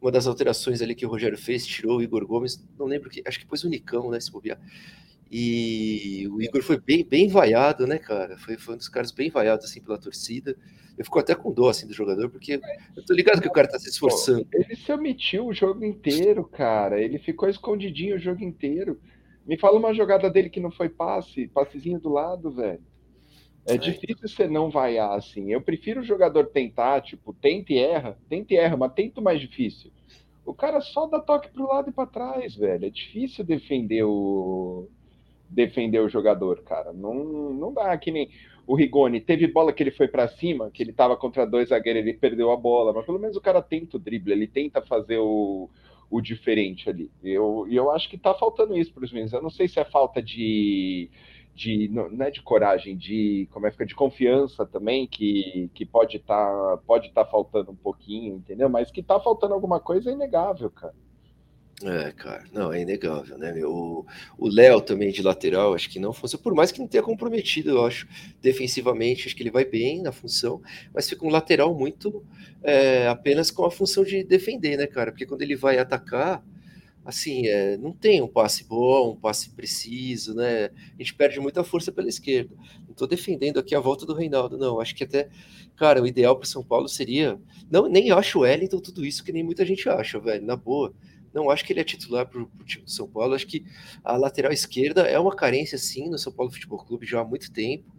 uma 0.00 0.10
das 0.10 0.26
alterações 0.26 0.82
ali 0.82 0.94
que 0.94 1.06
o 1.06 1.08
Rogério 1.08 1.38
fez, 1.38 1.64
tirou 1.64 1.98
o 1.98 2.02
Igor 2.02 2.26
Gomes, 2.26 2.62
não 2.76 2.86
lembro 2.86 3.08
que, 3.08 3.22
acho 3.24 3.38
que 3.38 3.46
pôs 3.46 3.62
o 3.62 3.68
Nicão, 3.68 4.10
né, 4.10 4.18
se 4.18 4.30
bobear. 4.30 4.60
E 5.36 6.28
o 6.28 6.40
Igor 6.40 6.62
foi 6.62 6.78
bem, 6.78 7.04
bem 7.04 7.26
vaiado, 7.26 7.88
né, 7.88 7.98
cara? 7.98 8.38
Foi, 8.38 8.56
foi 8.56 8.76
um 8.76 8.78
dos 8.78 8.88
caras 8.88 9.10
bem 9.10 9.30
vaiados, 9.30 9.64
assim, 9.64 9.82
pela 9.82 9.98
torcida. 9.98 10.56
Eu 10.96 11.04
fico 11.04 11.18
até 11.18 11.34
com 11.34 11.52
dó, 11.52 11.70
assim, 11.70 11.88
do 11.88 11.92
jogador, 11.92 12.30
porque 12.30 12.60
eu 12.96 13.04
tô 13.04 13.12
ligado 13.12 13.42
que 13.42 13.48
o 13.48 13.52
cara 13.52 13.66
tá 13.66 13.76
se 13.76 13.88
esforçando. 13.88 14.46
Ele 14.54 14.76
se 14.76 14.92
omitiu 14.92 15.46
o 15.46 15.52
jogo 15.52 15.84
inteiro, 15.84 16.44
cara. 16.44 17.02
Ele 17.02 17.18
ficou 17.18 17.48
escondidinho 17.48 18.14
o 18.14 18.18
jogo 18.20 18.44
inteiro. 18.44 19.00
Me 19.44 19.58
fala 19.58 19.76
uma 19.76 19.92
jogada 19.92 20.30
dele 20.30 20.48
que 20.48 20.60
não 20.60 20.70
foi 20.70 20.88
passe, 20.88 21.48
passezinho 21.48 21.98
do 21.98 22.10
lado, 22.10 22.52
velho. 22.52 22.84
É, 23.66 23.74
é 23.74 23.76
difícil 23.76 24.28
você 24.28 24.46
não 24.46 24.70
vaiar, 24.70 25.18
assim. 25.18 25.50
Eu 25.50 25.60
prefiro 25.60 26.02
o 26.02 26.04
jogador 26.04 26.46
tentar, 26.46 27.00
tipo, 27.00 27.32
tenta 27.34 27.72
e 27.72 27.78
erra, 27.78 28.16
tenta 28.28 28.54
e 28.54 28.56
erra, 28.56 28.76
mas 28.76 28.92
tenta 28.92 29.20
o 29.20 29.24
mais 29.24 29.40
difícil. 29.40 29.90
O 30.46 30.54
cara 30.54 30.80
só 30.80 31.08
dá 31.08 31.18
toque 31.18 31.50
pro 31.50 31.66
lado 31.66 31.90
e 31.90 31.92
para 31.92 32.06
trás, 32.06 32.54
velho. 32.54 32.86
É 32.86 32.90
difícil 32.90 33.44
defender 33.44 34.04
o 34.04 34.88
defender 35.48 36.00
o 36.00 36.08
jogador, 36.08 36.62
cara. 36.62 36.92
Não, 36.92 37.14
não 37.52 37.72
dá 37.72 37.96
que 37.96 38.10
nem 38.10 38.30
o 38.66 38.74
Rigoni. 38.74 39.20
Teve 39.20 39.46
bola 39.46 39.72
que 39.72 39.82
ele 39.82 39.90
foi 39.90 40.08
para 40.08 40.28
cima, 40.28 40.70
que 40.70 40.82
ele 40.82 40.92
tava 40.92 41.16
contra 41.16 41.46
dois 41.46 41.68
zagueiros, 41.68 42.02
ele 42.02 42.14
perdeu 42.14 42.50
a 42.50 42.56
bola, 42.56 42.92
mas 42.92 43.04
pelo 43.04 43.18
menos 43.18 43.36
o 43.36 43.40
cara 43.40 43.62
tenta 43.62 43.96
o 43.96 44.00
drible, 44.00 44.32
ele 44.32 44.46
tenta 44.46 44.80
fazer 44.82 45.18
o, 45.18 45.68
o 46.10 46.20
diferente 46.20 46.88
ali. 46.88 47.10
E 47.22 47.30
eu, 47.30 47.66
eu 47.70 47.90
acho 47.90 48.08
que 48.08 48.18
tá 48.18 48.34
faltando 48.34 48.76
isso 48.76 48.92
para 48.92 49.04
os 49.04 49.12
meninos. 49.12 49.32
Eu 49.32 49.42
não 49.42 49.50
sei 49.50 49.68
se 49.68 49.78
é 49.78 49.84
falta 49.84 50.22
de 50.22 51.10
de 51.54 51.88
não 51.88 52.26
é 52.26 52.30
de 52.32 52.42
coragem, 52.42 52.96
de 52.96 53.48
como 53.52 53.66
é 53.66 53.70
que 53.70 53.76
fica 53.76 53.86
de 53.86 53.94
confiança 53.94 54.66
também 54.66 55.06
que, 55.06 55.70
que 55.72 55.86
pode 55.86 56.16
estar 56.16 56.50
tá, 56.50 56.82
pode 56.84 57.12
tá 57.12 57.24
faltando 57.24 57.70
um 57.70 57.76
pouquinho, 57.76 58.36
entendeu? 58.36 58.68
Mas 58.68 58.90
que 58.90 59.02
tá 59.02 59.20
faltando 59.20 59.54
alguma 59.54 59.78
coisa 59.78 60.10
é 60.10 60.14
inegável, 60.14 60.68
cara. 60.68 60.94
É, 61.82 62.12
cara, 62.12 62.44
não, 62.52 62.72
é 62.72 62.82
inegável, 62.82 63.36
né? 63.36 63.52
O 63.66 64.48
Léo 64.48 64.80
também 64.80 65.10
de 65.10 65.22
lateral, 65.22 65.74
acho 65.74 65.90
que 65.90 65.98
não 65.98 66.12
funciona, 66.12 66.42
por 66.42 66.54
mais 66.54 66.70
que 66.70 66.78
não 66.78 66.86
tenha 66.86 67.02
comprometido, 67.02 67.70
eu 67.70 67.84
acho, 67.84 68.06
defensivamente, 68.40 69.26
acho 69.26 69.34
que 69.34 69.42
ele 69.42 69.50
vai 69.50 69.64
bem 69.64 70.00
na 70.00 70.12
função, 70.12 70.62
mas 70.94 71.08
fica 71.08 71.26
um 71.26 71.30
lateral 71.30 71.74
muito 71.74 72.24
é, 72.62 73.08
apenas 73.08 73.50
com 73.50 73.64
a 73.64 73.70
função 73.72 74.04
de 74.04 74.22
defender, 74.22 74.76
né, 74.76 74.86
cara? 74.86 75.10
Porque 75.10 75.26
quando 75.26 75.42
ele 75.42 75.56
vai 75.56 75.78
atacar, 75.78 76.44
assim, 77.04 77.48
é, 77.48 77.76
não 77.76 77.92
tem 77.92 78.22
um 78.22 78.28
passe 78.28 78.64
bom, 78.64 79.12
um 79.12 79.16
passe 79.16 79.50
preciso, 79.50 80.32
né? 80.34 80.66
A 80.66 81.02
gente 81.02 81.14
perde 81.14 81.40
muita 81.40 81.64
força 81.64 81.90
pela 81.90 82.08
esquerda. 82.08 82.54
Não 82.86 82.94
tô 82.94 83.06
defendendo 83.06 83.58
aqui 83.58 83.74
a 83.74 83.80
volta 83.80 84.06
do 84.06 84.14
Reinaldo, 84.14 84.56
não. 84.56 84.80
Acho 84.80 84.94
que 84.94 85.04
até, 85.04 85.28
cara, 85.76 86.00
o 86.00 86.06
ideal 86.06 86.36
para 86.36 86.46
São 86.48 86.62
Paulo 86.64 86.88
seria. 86.88 87.38
Não, 87.70 87.88
nem 87.88 88.10
acho 88.12 88.38
o 88.38 88.42
Wellington 88.42 88.78
tudo 88.78 89.04
isso 89.04 89.24
que 89.24 89.32
nem 89.32 89.42
muita 89.42 89.66
gente 89.66 89.88
acha, 89.88 90.18
velho, 90.20 90.46
na 90.46 90.56
boa 90.56 90.94
não 91.34 91.50
acho 91.50 91.64
que 91.64 91.72
ele 91.72 91.80
é 91.80 91.84
titular 91.84 92.26
para 92.26 92.40
o 92.40 92.48
time 92.64 92.84
do 92.84 92.90
São 92.90 93.08
Paulo. 93.08 93.34
Acho 93.34 93.46
que 93.46 93.64
a 94.04 94.16
lateral 94.16 94.52
esquerda 94.52 95.02
é 95.02 95.18
uma 95.18 95.34
carência, 95.34 95.76
sim, 95.76 96.08
no 96.08 96.16
São 96.16 96.32
Paulo 96.32 96.52
Futebol 96.52 96.78
Clube 96.78 97.04
já 97.04 97.20
há 97.20 97.24
muito 97.24 97.52
tempo. 97.52 97.92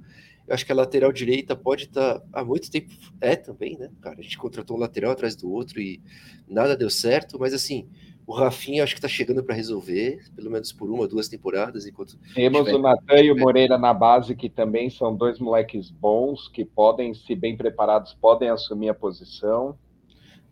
Eu 0.47 0.53
acho 0.53 0.65
que 0.65 0.71
a 0.71 0.75
lateral 0.75 1.11
direita 1.11 1.55
pode 1.55 1.85
estar 1.85 2.19
tá, 2.19 2.25
há 2.31 2.45
muito 2.45 2.71
tempo. 2.71 2.93
É 3.19 3.35
também, 3.35 3.77
né, 3.77 3.89
cara? 3.99 4.19
A 4.19 4.21
gente 4.21 4.37
contratou 4.37 4.77
um 4.77 4.79
lateral 4.79 5.11
atrás 5.11 5.35
do 5.35 5.51
outro 5.51 5.81
e 5.81 6.01
nada 6.47 6.77
deu 6.77 6.89
certo, 6.89 7.37
mas 7.37 7.53
assim. 7.53 7.89
O 8.27 8.33
Rafinha 8.33 8.83
acho 8.83 8.95
que 8.95 8.97
está 8.97 9.07
chegando 9.07 9.43
para 9.43 9.53
resolver, 9.53 10.19
pelo 10.35 10.49
menos 10.49 10.73
por 10.73 10.89
uma, 10.89 11.07
duas 11.07 11.29
temporadas. 11.29 11.85
enquanto 11.85 12.17
Temos 12.33 12.65
tiver... 12.65 12.75
o 12.75 12.81
Natan 12.81 13.21
e 13.21 13.31
o 13.31 13.37
Moreira 13.37 13.77
na 13.77 13.93
base, 13.93 14.35
que 14.35 14.49
também 14.49 14.89
são 14.89 15.15
dois 15.15 15.37
moleques 15.37 15.91
bons, 15.91 16.47
que 16.47 16.65
podem, 16.65 17.13
se 17.13 17.35
bem 17.35 17.55
preparados, 17.55 18.15
podem 18.15 18.49
assumir 18.49 18.89
a 18.89 18.95
posição. 18.95 19.77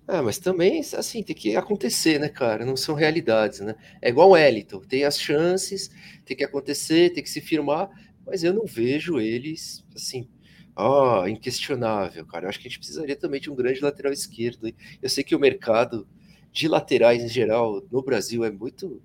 Ah, 0.08 0.22
mas 0.22 0.38
também, 0.38 0.82
assim, 0.98 1.24
tem 1.24 1.36
que 1.36 1.56
acontecer, 1.56 2.20
né, 2.20 2.28
cara? 2.28 2.66
Não 2.66 2.76
são 2.76 2.94
realidades, 2.94 3.62
né? 3.62 3.74
É 4.02 4.10
igual 4.10 4.30
o 4.30 4.32
Wellington, 4.34 4.82
tem 4.82 5.06
as 5.06 5.18
chances, 5.20 5.90
tem 6.26 6.36
que 6.36 6.44
acontecer, 6.44 7.12
tem 7.14 7.24
que 7.24 7.30
se 7.30 7.40
firmar, 7.40 7.90
mas 8.26 8.44
eu 8.44 8.54
não 8.54 8.66
vejo 8.66 9.20
eles, 9.20 9.84
assim, 9.96 10.28
ó, 10.76 11.22
oh, 11.24 11.28
inquestionável, 11.28 12.26
cara. 12.26 12.46
Eu 12.46 12.50
acho 12.50 12.60
que 12.60 12.68
a 12.68 12.70
gente 12.70 12.80
precisaria 12.80 13.16
também 13.16 13.40
de 13.40 13.50
um 13.50 13.56
grande 13.56 13.80
lateral 13.82 14.12
esquerdo. 14.12 14.74
Eu 15.02 15.10
sei 15.10 15.24
que 15.24 15.36
o 15.36 15.40
mercado 15.40 16.06
de 16.52 16.68
laterais 16.68 17.24
em 17.24 17.30
geral 17.30 17.82
no 17.92 18.02
Brasil 18.04 18.44
é 18.44 18.52
muito 18.52 19.02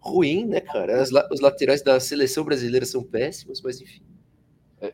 ruim, 0.00 0.46
né, 0.46 0.60
cara? 0.60 1.00
As, 1.02 1.10
os 1.32 1.40
laterais 1.40 1.82
da 1.82 1.98
seleção 2.00 2.44
brasileira 2.44 2.86
são 2.86 3.02
péssimos, 3.02 3.60
mas 3.62 3.80
enfim. 3.80 4.02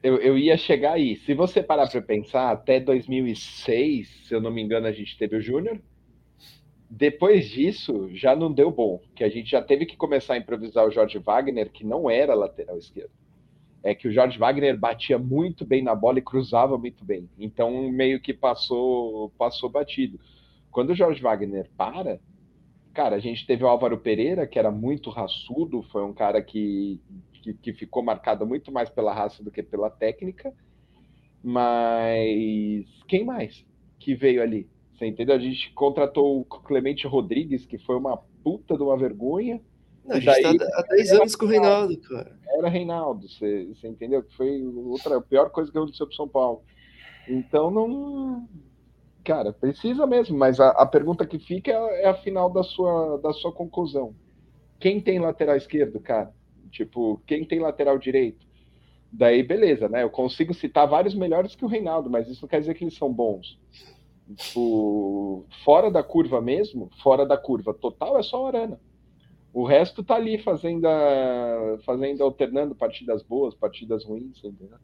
Eu, 0.03 0.17
eu 0.17 0.39
ia 0.39 0.57
chegar 0.57 0.95
aí. 0.95 1.17
Se 1.17 1.35
você 1.35 1.63
parar 1.63 1.89
para 1.89 2.01
pensar, 2.01 2.51
até 2.51 2.81
2006, 2.81 4.27
se 4.27 4.35
eu 4.35 4.41
não 4.41 4.51
me 4.51 4.63
engano, 4.63 4.87
a 4.87 4.93
gente 4.93 5.17
teve 5.19 5.37
o 5.37 5.41
Júnior. 5.41 5.79
Depois 6.89 7.51
disso, 7.51 8.09
já 8.15 8.37
não 8.37 8.53
deu 8.53 8.71
bom, 8.71 9.01
que 9.15 9.25
a 9.25 9.29
gente 9.29 9.51
já 9.51 9.61
teve 9.61 9.85
que 9.85 9.97
começar 9.97 10.35
a 10.35 10.39
improvisar 10.39 10.87
o 10.87 10.91
Jorge 10.91 11.19
Wagner, 11.19 11.71
que 11.71 11.85
não 11.85 12.09
era 12.09 12.35
lateral 12.35 12.79
esquerdo. 12.79 13.11
É 13.83 13.95
que 13.95 14.09
o 14.09 14.13
Jorge 14.13 14.39
Wagner 14.39 14.79
batia 14.79 15.19
muito 15.19 15.67
bem 15.67 15.83
na 15.83 15.95
bola 15.95 16.19
e 16.19 16.23
cruzava 16.23 16.79
muito 16.79 17.05
bem. 17.05 17.29
Então, 17.39 17.91
meio 17.91 18.21
que 18.21 18.33
passou, 18.33 19.31
passou 19.37 19.69
batido. 19.69 20.19
Quando 20.71 20.91
o 20.91 20.95
Jorge 20.95 21.21
Wagner 21.21 21.69
para, 21.77 22.21
cara, 22.95 23.17
a 23.17 23.21
gente 23.21 23.47
teve 23.47 23.65
o 23.65 23.69
Álvaro 23.69 23.99
Pereira, 23.99 24.47
que 24.47 24.59
era 24.59 24.71
muito 24.71 25.11
raçudo, 25.11 25.83
foi 25.91 26.03
um 26.03 26.15
cara 26.15 26.43
que 26.43 27.01
que, 27.45 27.53
que 27.53 27.73
ficou 27.75 28.03
marcada 28.03 28.47
muito 28.47 28.73
mais 28.73 28.89
pela 28.89 29.13
raça 29.13 29.43
do 29.45 29.51
que 29.51 29.63
pela 29.63 29.91
técnica. 29.91 30.53
Mas 31.43 32.87
quem 33.07 33.23
mais 33.23 33.67
que 33.99 34.15
veio 34.15 34.43
ali? 34.43 34.67
Você 34.95 35.07
entendeu? 35.07 35.35
A 35.35 35.39
gente 35.39 35.71
contratou 35.73 36.41
o 36.41 36.45
Clemente 36.45 37.07
Rodrigues, 37.07 37.67
que 37.67 37.77
foi 37.77 37.97
uma 37.97 38.17
puta 38.43 38.77
de 38.77 38.83
uma 38.83 38.97
vergonha. 38.97 39.61
Não, 40.05 40.17
a 40.17 40.21
gente 40.21 40.43
daí, 40.43 40.57
tá 40.57 40.67
há 40.75 40.83
10 40.83 41.13
anos 41.13 41.37
com 41.37 41.45
o 41.45 41.49
Reinaldo, 41.49 41.99
cara. 42.01 42.39
Era 42.49 42.69
Reinaldo, 42.69 43.29
você, 43.29 43.67
você 43.67 43.89
entendeu? 43.89 44.23
Que 44.23 44.35
foi 44.37 44.65
outra, 44.65 45.19
a 45.19 45.21
pior 45.21 45.51
coisa 45.51 45.71
que 45.71 45.77
aconteceu 45.77 46.07
pro 46.07 46.17
São 46.17 46.29
Paulo. 46.29 46.63
Então 47.29 47.71
não. 47.71 48.49
Cara, 49.25 49.55
precisa 49.55 50.07
mesmo, 50.07 50.37
mas 50.37 50.61
a, 50.61 50.69
a 50.71 50.87
pergunta 50.87 51.27
que 51.27 51.39
fica 51.39 51.71
é, 51.73 52.03
é 52.03 52.09
a 52.09 52.15
final 52.15 52.51
da 52.51 52.63
sua, 52.63 53.17
da 53.19 53.33
sua 53.33 53.51
conclusão. 53.51 54.15
Quem 54.79 55.01
tem 55.01 55.19
lateral 55.19 55.57
esquerdo, 55.57 55.99
cara? 55.99 56.31
Tipo, 56.71 57.21
quem 57.27 57.45
tem 57.45 57.59
lateral 57.59 57.99
direito? 57.99 58.47
Daí, 59.11 59.43
beleza, 59.43 59.89
né? 59.89 60.03
Eu 60.03 60.11
consigo 60.11 60.53
citar 60.53 60.87
vários 60.87 61.15
melhores 61.15 61.55
que 61.55 61.65
o 61.65 61.69
Reinaldo, 61.69 62.11
mas 62.11 62.29
isso 62.29 62.43
não 62.43 62.49
quer 62.49 62.61
dizer 62.61 62.75
que 62.75 62.85
eles 62.85 62.97
são 62.97 63.11
bons. 63.11 63.59
Tipo, 64.37 65.47
fora 65.65 65.91
da 65.91 66.03
curva 66.03 66.41
mesmo, 66.41 66.91
fora 67.03 67.25
da 67.25 67.39
curva 67.39 67.73
total 67.73 68.19
é 68.19 68.23
só 68.23 68.43
o 68.43 68.47
Arana. 68.47 68.81
O 69.53 69.65
resto 69.65 70.03
tá 70.03 70.17
ali 70.17 70.37
fazendo, 70.39 70.87
a, 70.87 71.79
fazendo 71.87 72.23
alternando 72.23 72.75
partidas 72.75 73.23
boas, 73.23 73.55
partidas 73.55 74.05
ruins, 74.05 74.43
entendeu? 74.45 74.79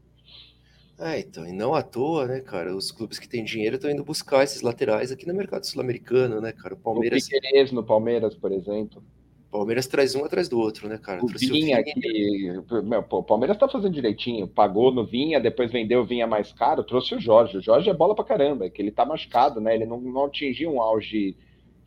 É, 1.01 1.19
então, 1.19 1.47
e 1.47 1.53
não 1.53 1.75
à 1.75 1.83
toa, 1.83 2.27
né, 2.27 2.41
cara? 2.41 2.77
Os 2.77 2.93
clubes 2.93 3.19
que 3.19 3.27
têm 3.27 3.43
dinheiro 3.43 3.77
estão 3.77 3.91
indo 3.91 4.05
buscar 4.05 4.45
esses 4.45 4.61
laterais 4.61 5.11
aqui 5.11 5.27
no 5.27 5.33
mercado 5.35 5.65
sul-americano, 5.65 6.43
né, 6.43 6.53
cara? 6.53 6.75
O 6.75 6.77
Palmeiras. 6.77 7.25
O 7.25 7.31
Piqueires 7.31 7.73
no 7.73 7.83
Palmeiras, 7.83 8.35
por 8.35 8.53
exemplo. 8.53 9.03
Palmeiras 9.51 9.87
traz 9.87 10.15
um 10.15 10.25
atrás 10.25 10.47
do 10.47 10.59
outro, 10.59 10.89
né, 10.89 10.99
cara? 10.99 11.25
O 11.25 11.27
Vinha, 11.27 11.81
o 11.81 11.85
que. 11.85 12.83
Meu, 12.85 13.03
pô, 13.03 13.19
o 13.19 13.25
Palmeiras 13.25 13.57
tá 13.57 13.67
fazendo 13.67 13.95
direitinho. 13.95 14.47
Pagou 14.47 14.93
no 14.93 15.05
Vinha, 15.05 15.41
depois 15.41 15.73
vendeu 15.73 16.03
o 16.03 16.05
Vinha 16.05 16.27
mais 16.27 16.53
caro, 16.53 16.85
trouxe 16.85 17.15
o 17.15 17.21
Jorge. 17.21 17.57
O 17.57 17.63
Jorge 17.63 17.89
é 17.89 17.95
bola 17.95 18.15
pra 18.15 18.25
caramba, 18.25 18.67
é 18.67 18.71
que 18.71 18.81
ele 18.81 18.93
tá 18.93 19.05
machucado, 19.05 19.59
né? 19.59 19.75
Ele 19.75 19.87
não, 19.87 19.99
não 19.99 20.27
atingiu 20.27 20.71
um 20.71 20.83
auge 20.83 21.35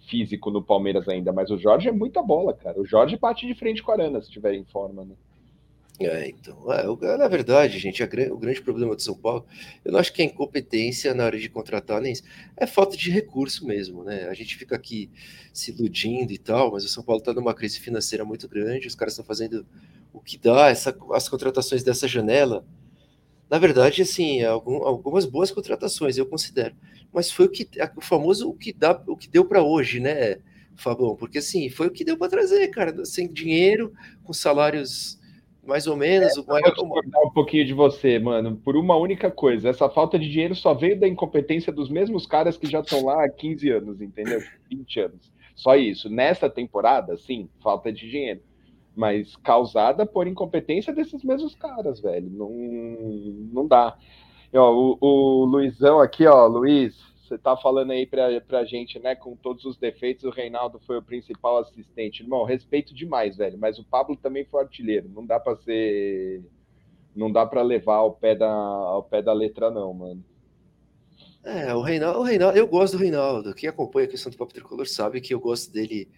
físico 0.09 0.51
no 0.51 0.61
Palmeiras 0.61 1.07
ainda, 1.07 1.31
mas 1.31 1.51
o 1.51 1.57
Jorge 1.57 1.87
é 1.87 1.91
muita 1.91 2.21
bola, 2.21 2.53
cara. 2.53 2.81
O 2.81 2.85
Jorge 2.85 3.15
bate 3.15 3.47
de 3.47 3.53
frente 3.53 3.81
com 3.81 3.91
a 3.91 3.93
Arana, 3.93 4.21
se 4.21 4.31
tiver 4.31 4.55
em 4.55 4.65
forma, 4.65 5.05
né? 5.05 5.15
É, 5.99 6.27
então, 6.27 6.71
é, 6.73 7.17
na 7.17 7.27
verdade, 7.27 7.77
gente, 7.77 8.01
a, 8.01 8.07
o 8.31 8.37
grande 8.37 8.61
problema 8.61 8.95
do 8.95 9.01
São 9.01 9.15
Paulo, 9.15 9.45
eu 9.85 9.91
não 9.91 9.99
acho 9.99 10.11
que 10.11 10.23
é 10.23 10.25
incompetência 10.25 11.13
na 11.13 11.23
hora 11.25 11.37
de 11.37 11.47
contratar, 11.47 12.01
nem 12.01 12.11
isso, 12.13 12.23
é 12.57 12.65
falta 12.65 12.97
de 12.97 13.11
recurso 13.11 13.65
mesmo, 13.67 14.03
né? 14.03 14.27
A 14.27 14.33
gente 14.33 14.57
fica 14.57 14.75
aqui 14.75 15.11
se 15.53 15.71
iludindo 15.71 16.33
e 16.33 16.37
tal, 16.39 16.71
mas 16.71 16.83
o 16.83 16.89
São 16.89 17.03
Paulo 17.03 17.19
está 17.19 17.31
numa 17.31 17.53
crise 17.53 17.79
financeira 17.79 18.25
muito 18.25 18.49
grande, 18.49 18.87
os 18.87 18.95
caras 18.95 19.13
estão 19.13 19.23
fazendo 19.23 19.65
o 20.11 20.19
que 20.19 20.35
dá, 20.35 20.69
essa, 20.69 20.97
as 21.13 21.29
contratações 21.29 21.83
dessa 21.83 22.07
janela, 22.07 22.65
na 23.47 23.59
verdade, 23.59 24.01
assim, 24.01 24.41
algum, 24.43 24.83
algumas 24.83 25.25
boas 25.25 25.51
contratações, 25.51 26.17
eu 26.17 26.25
considero, 26.25 26.75
mas 27.13 27.31
foi 27.31 27.45
o 27.45 27.49
que, 27.49 27.69
o 27.95 28.01
famoso 28.01 28.49
o 28.49 28.53
que 28.55 28.73
dá, 28.73 28.99
o 29.07 29.15
que 29.15 29.29
deu 29.29 29.45
para 29.45 29.61
hoje, 29.61 29.99
né, 29.99 30.39
Fabão? 30.75 31.15
Porque 31.15 31.37
assim, 31.37 31.69
foi 31.69 31.85
o 31.85 31.91
que 31.91 32.03
deu 32.03 32.17
para 32.17 32.29
trazer, 32.29 32.67
cara, 32.69 33.05
sem 33.05 33.31
dinheiro, 33.31 33.93
com 34.23 34.33
salários 34.33 35.21
mais 35.65 35.87
ou 35.87 35.95
menos. 35.95 36.37
É, 36.37 36.41
o 36.41 36.45
maior... 36.45 36.63
Vou 36.75 36.83
discordar 36.83 37.21
um 37.23 37.31
pouquinho 37.31 37.65
de 37.65 37.73
você, 37.73 38.19
mano, 38.19 38.57
por 38.57 38.75
uma 38.75 38.95
única 38.95 39.31
coisa. 39.31 39.69
Essa 39.69 39.89
falta 39.89 40.19
de 40.19 40.29
dinheiro 40.29 40.55
só 40.55 40.73
veio 40.73 40.99
da 40.99 41.07
incompetência 41.07 41.71
dos 41.71 41.89
mesmos 41.89 42.25
caras 42.25 42.57
que 42.57 42.69
já 42.69 42.81
estão 42.81 43.05
lá 43.05 43.25
há 43.25 43.29
15 43.29 43.69
anos, 43.69 44.01
entendeu? 44.01 44.39
20 44.69 44.99
anos. 44.99 45.33
Só 45.55 45.75
isso. 45.75 46.09
Nessa 46.09 46.49
temporada, 46.49 47.15
sim, 47.17 47.49
falta 47.61 47.91
de 47.91 48.09
dinheiro. 48.09 48.41
Mas 48.95 49.35
causada 49.37 50.05
por 50.05 50.27
incompetência 50.27 50.93
desses 50.93 51.23
mesmos 51.23 51.55
caras, 51.55 51.99
velho. 51.99 52.29
Não, 52.29 52.49
não 53.51 53.67
dá. 53.67 53.97
E, 54.51 54.57
ó, 54.57 54.71
o, 54.71 54.97
o 54.99 55.45
Luizão 55.45 55.99
aqui, 55.99 56.27
ó, 56.27 56.45
Luiz, 56.45 56.95
você 57.23 57.37
tá 57.37 57.55
falando 57.55 57.91
aí 57.91 58.05
pra, 58.05 58.41
pra 58.41 58.65
gente, 58.65 58.99
né? 58.99 59.15
Com 59.15 59.35
todos 59.35 59.63
os 59.63 59.77
defeitos, 59.77 60.25
o 60.25 60.29
Reinaldo 60.29 60.79
foi 60.85 60.97
o 60.97 61.01
principal 61.01 61.57
assistente. 61.57 62.21
Irmão, 62.21 62.43
respeito 62.43 62.93
demais, 62.93 63.37
velho. 63.37 63.57
Mas 63.57 63.79
o 63.79 63.83
Pablo 63.83 64.17
também 64.17 64.45
foi 64.45 64.61
artilheiro. 64.61 65.09
Não 65.09 65.25
dá 65.25 65.39
para 65.39 65.55
ser. 65.57 66.43
Não 67.15 67.31
dá 67.31 67.45
para 67.45 67.61
levar 67.61 67.95
ao 67.95 68.13
pé, 68.13 68.35
da, 68.35 68.51
ao 68.51 69.03
pé 69.03 69.21
da 69.21 69.31
letra, 69.31 69.71
não, 69.71 69.93
mano. 69.93 70.23
É, 71.43 71.73
o 71.73 71.81
Reinaldo, 71.81 72.19
o 72.19 72.23
Reinaldo, 72.23 72.57
eu 72.57 72.67
gosto 72.67 72.97
do 72.97 73.01
Reinaldo. 73.01 73.53
Quem 73.53 73.69
acompanha 73.69 74.07
a 74.07 74.09
questão 74.09 74.31
do 74.31 74.37
Papo 74.37 74.53
Tricolor 74.53 74.87
sabe 74.87 75.21
que 75.21 75.33
eu 75.33 75.39
gosto 75.39 75.71
dele. 75.71 76.09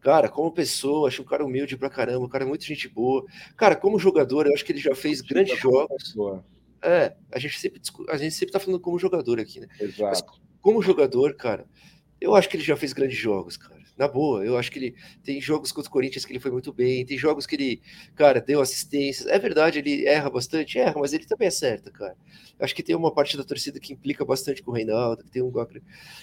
Cara, 0.00 0.28
como 0.28 0.52
pessoa, 0.52 1.08
acho 1.08 1.22
um 1.22 1.24
cara 1.24 1.44
humilde 1.44 1.76
pra 1.76 1.88
caramba, 1.88 2.26
um 2.26 2.28
cara 2.28 2.44
muito 2.44 2.64
gente 2.64 2.88
boa. 2.88 3.24
Cara, 3.56 3.76
como 3.76 3.98
jogador, 3.98 4.46
eu 4.46 4.52
acho 4.52 4.64
que 4.64 4.72
ele 4.72 4.80
já 4.80 4.94
fez 4.94 5.20
grandes 5.20 5.58
jogos. 5.58 6.02
Pessoa. 6.02 6.44
É, 6.82 7.14
a 7.30 7.38
gente 7.38 7.58
sempre 7.60 7.80
a 8.08 8.16
gente 8.16 8.34
sempre 8.34 8.52
tá 8.52 8.58
falando 8.58 8.80
como 8.80 8.98
jogador 8.98 9.38
aqui, 9.38 9.60
né? 9.60 9.68
Exato. 9.80 10.02
Mas 10.02 10.41
como 10.62 10.80
jogador, 10.80 11.34
cara, 11.34 11.66
eu 12.20 12.34
acho 12.34 12.48
que 12.48 12.56
ele 12.56 12.64
já 12.64 12.76
fez 12.76 12.92
grandes 12.92 13.18
jogos, 13.18 13.56
cara. 13.56 13.82
Na 13.98 14.08
boa, 14.08 14.44
eu 14.44 14.56
acho 14.56 14.70
que 14.72 14.78
ele 14.78 14.94
tem 15.22 15.40
jogos 15.40 15.70
contra 15.70 15.90
o 15.90 15.92
Corinthians 15.92 16.24
que 16.24 16.32
ele 16.32 16.40
foi 16.40 16.50
muito 16.50 16.72
bem, 16.72 17.04
tem 17.04 17.18
jogos 17.18 17.46
que 17.46 17.56
ele, 17.56 17.82
cara, 18.14 18.40
deu 18.40 18.60
assistências. 18.60 19.26
É 19.26 19.38
verdade, 19.38 19.80
ele 19.80 20.06
erra 20.06 20.30
bastante, 20.30 20.78
erra, 20.78 20.94
mas 20.98 21.12
ele 21.12 21.26
também 21.26 21.48
acerta, 21.48 21.90
cara. 21.90 22.16
Acho 22.58 22.74
que 22.74 22.82
tem 22.82 22.96
uma 22.96 23.12
parte 23.12 23.36
da 23.36 23.44
torcida 23.44 23.78
que 23.78 23.92
implica 23.92 24.24
bastante 24.24 24.62
com 24.62 24.70
o 24.70 24.74
Reinaldo, 24.74 25.24
que 25.24 25.30
tem 25.30 25.42
um 25.42 25.52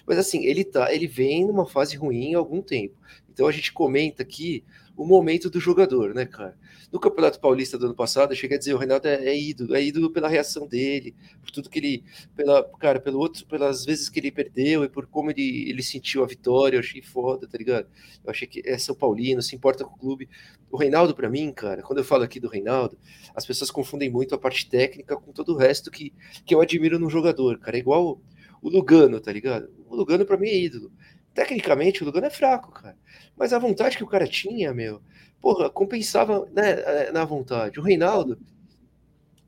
Mas 0.08 0.18
assim, 0.18 0.46
ele 0.46 0.64
tá, 0.64 0.92
ele 0.92 1.06
vem 1.06 1.46
numa 1.46 1.68
fase 1.68 1.96
ruim 1.96 2.34
há 2.34 2.38
algum 2.40 2.62
tempo. 2.62 2.96
Então 3.30 3.46
a 3.46 3.52
gente 3.52 3.72
comenta 3.72 4.24
aqui 4.24 4.64
o 5.00 5.06
momento 5.06 5.50
do 5.50 5.62
jogador, 5.62 6.14
né, 6.14 6.26
cara? 6.26 6.58
No 6.92 7.00
Campeonato 7.00 7.40
Paulista 7.40 7.78
do 7.78 7.86
ano 7.86 7.96
passado, 7.96 8.34
eu 8.34 8.36
cheguei 8.36 8.58
a 8.58 8.60
dizer, 8.60 8.74
o 8.74 8.78
Reinaldo 8.78 9.08
é, 9.08 9.28
é 9.28 9.40
ídolo, 9.40 9.74
é 9.74 9.82
ídolo 9.82 10.12
pela 10.12 10.28
reação 10.28 10.68
dele, 10.68 11.16
por 11.42 11.50
tudo 11.52 11.70
que 11.70 11.80
ele, 11.80 12.04
pela, 12.36 12.62
cara, 12.78 13.00
pelo 13.00 13.18
outro, 13.18 13.46
pelas 13.46 13.86
vezes 13.86 14.10
que 14.10 14.20
ele 14.20 14.30
perdeu 14.30 14.84
e 14.84 14.90
por 14.90 15.08
como 15.08 15.32
ele, 15.32 15.70
ele 15.70 15.82
sentiu 15.82 16.22
a 16.22 16.28
vitória, 16.28 16.76
eu 16.76 16.82
achei 16.82 17.02
foda, 17.02 17.48
tá 17.48 17.58
ligado? 17.58 17.88
Eu 18.22 18.30
achei 18.30 18.46
que 18.46 18.62
é 18.66 18.78
São 18.78 18.94
Paulino, 18.94 19.42
se 19.42 19.56
importa 19.56 19.86
com 19.86 19.96
o 19.96 19.98
clube. 19.98 20.28
O 20.70 20.76
Reinaldo, 20.76 21.16
para 21.16 21.30
mim, 21.30 21.50
cara, 21.54 21.82
quando 21.82 22.00
eu 22.00 22.04
falo 22.04 22.24
aqui 22.24 22.38
do 22.38 22.50
Reinaldo, 22.50 22.98
as 23.34 23.46
pessoas 23.46 23.72
confundem 23.72 24.10
muito 24.10 24.36
a 24.36 24.38
parte 24.38 24.70
técnica 24.70 25.16
com 25.16 25.32
todo 25.32 25.54
o 25.54 25.58
resto 25.58 25.90
que, 25.90 26.12
que 26.46 26.54
eu 26.54 26.60
admiro 26.60 27.00
no 27.00 27.10
jogador, 27.10 27.58
cara. 27.58 27.78
É 27.78 27.80
igual 27.80 28.20
o 28.62 28.70
Lugano, 28.70 29.22
tá 29.22 29.32
ligado? 29.32 29.70
O 29.88 29.96
Lugano, 29.96 30.26
para 30.26 30.36
mim, 30.36 30.50
é 30.50 30.58
ídolo. 30.58 30.92
Tecnicamente, 31.34 32.02
o 32.02 32.06
Lugano 32.06 32.28
é 32.28 32.30
fraco, 32.30 32.72
cara. 32.72 32.98
Mas 33.38 33.54
a 33.54 33.60
vontade 33.60 33.98
que 33.98 34.04
o 34.04 34.08
cara 34.08 34.28
tinha, 34.28 34.74
meu, 34.74 35.02
porra, 35.40 35.70
compensava 35.70 36.48
né, 36.54 36.72
é, 36.72 37.12
na 37.12 37.24
vontade. 37.24 37.80
O 37.80 37.84
Reinaldo, 37.84 38.38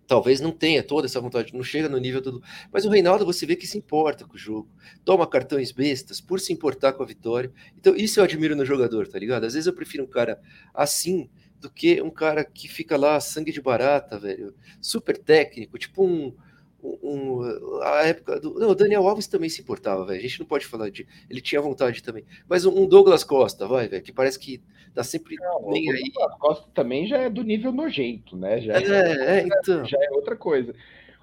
talvez 0.07 0.41
não 0.41 0.51
tenha 0.51 0.83
toda 0.83 1.07
essa 1.07 1.21
vontade, 1.21 1.53
não 1.53 1.63
chega 1.63 1.89
no 1.89 1.97
nível 1.97 2.21
do. 2.21 2.43
Mas 2.71 2.85
o 2.85 2.89
Reinaldo, 2.89 3.25
você 3.25 3.45
vê 3.45 3.55
que 3.55 3.67
se 3.67 3.77
importa 3.77 4.25
com 4.25 4.35
o 4.35 4.37
jogo, 4.37 4.69
toma 5.03 5.27
cartões 5.27 5.71
bestas 5.71 6.19
por 6.21 6.39
se 6.39 6.53
importar 6.53 6.93
com 6.93 7.03
a 7.03 7.05
vitória. 7.05 7.51
Então, 7.77 7.95
isso 7.95 8.19
eu 8.19 8.23
admiro 8.23 8.55
no 8.55 8.65
jogador, 8.65 9.07
tá 9.07 9.17
ligado? 9.17 9.45
Às 9.45 9.53
vezes 9.53 9.67
eu 9.67 9.73
prefiro 9.73 10.03
um 10.03 10.07
cara 10.07 10.39
assim 10.73 11.29
do 11.61 11.69
que 11.69 12.01
um 12.01 12.09
cara 12.09 12.43
que 12.43 12.67
fica 12.67 12.97
lá 12.97 13.19
sangue 13.19 13.51
de 13.51 13.61
barata, 13.61 14.17
velho, 14.19 14.53
super 14.81 15.17
técnico, 15.17 15.77
tipo 15.77 16.03
um 16.03 16.35
um, 16.83 17.81
a 17.83 18.03
época 18.07 18.39
do. 18.39 18.53
Não, 18.55 18.69
o 18.69 18.75
Daniel 18.75 19.07
Alves 19.07 19.27
também 19.27 19.49
se 19.49 19.61
importava, 19.61 20.05
velho. 20.05 20.19
A 20.19 20.21
gente 20.21 20.39
não 20.39 20.45
pode 20.45 20.65
falar 20.65 20.89
de. 20.89 21.07
Ele 21.29 21.41
tinha 21.41 21.61
vontade 21.61 22.01
também. 22.01 22.25
Mas 22.47 22.65
um 22.65 22.87
Douglas 22.87 23.23
Costa, 23.23 23.67
vai, 23.67 23.87
velho, 23.87 24.03
que 24.03 24.11
parece 24.11 24.39
que 24.39 24.61
tá 24.93 25.03
sempre 25.03 25.35
não, 25.35 25.69
nem 25.69 25.89
o 25.89 25.93
aí. 25.93 26.11
Douglas 26.13 26.39
Costa 26.39 26.67
também 26.73 27.07
já 27.07 27.17
é 27.17 27.29
do 27.29 27.43
nível 27.43 27.71
nojento, 27.71 28.35
né? 28.35 28.61
Já 28.61 28.73
é, 28.73 28.83
é, 28.83 29.39
é 29.39 29.41
então. 29.45 29.85
Já 29.85 29.97
é 29.99 30.11
outra 30.11 30.35
coisa. 30.35 30.73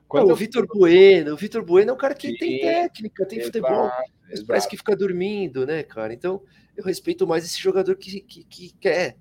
Quando 0.06 0.28
não, 0.28 0.32
o 0.32 0.36
Vitor 0.36 0.66
Bueno, 0.66 1.34
o 1.34 1.36
Vitor 1.36 1.62
Bueno 1.62 1.90
é 1.90 1.92
um 1.92 1.98
cara 1.98 2.14
que 2.14 2.28
Sim, 2.28 2.36
tem 2.36 2.60
técnica, 2.60 3.26
tem 3.26 3.40
exato, 3.40 3.58
futebol, 3.58 3.90
mas 4.22 4.30
exato. 4.30 4.46
parece 4.46 4.68
que 4.68 4.76
fica 4.76 4.96
dormindo, 4.96 5.66
né, 5.66 5.82
cara? 5.82 6.14
Então, 6.14 6.42
eu 6.74 6.82
respeito 6.82 7.26
mais 7.26 7.44
esse 7.44 7.60
jogador 7.60 7.94
que, 7.94 8.20
que, 8.20 8.42
que 8.44 8.72
quer, 8.80 9.16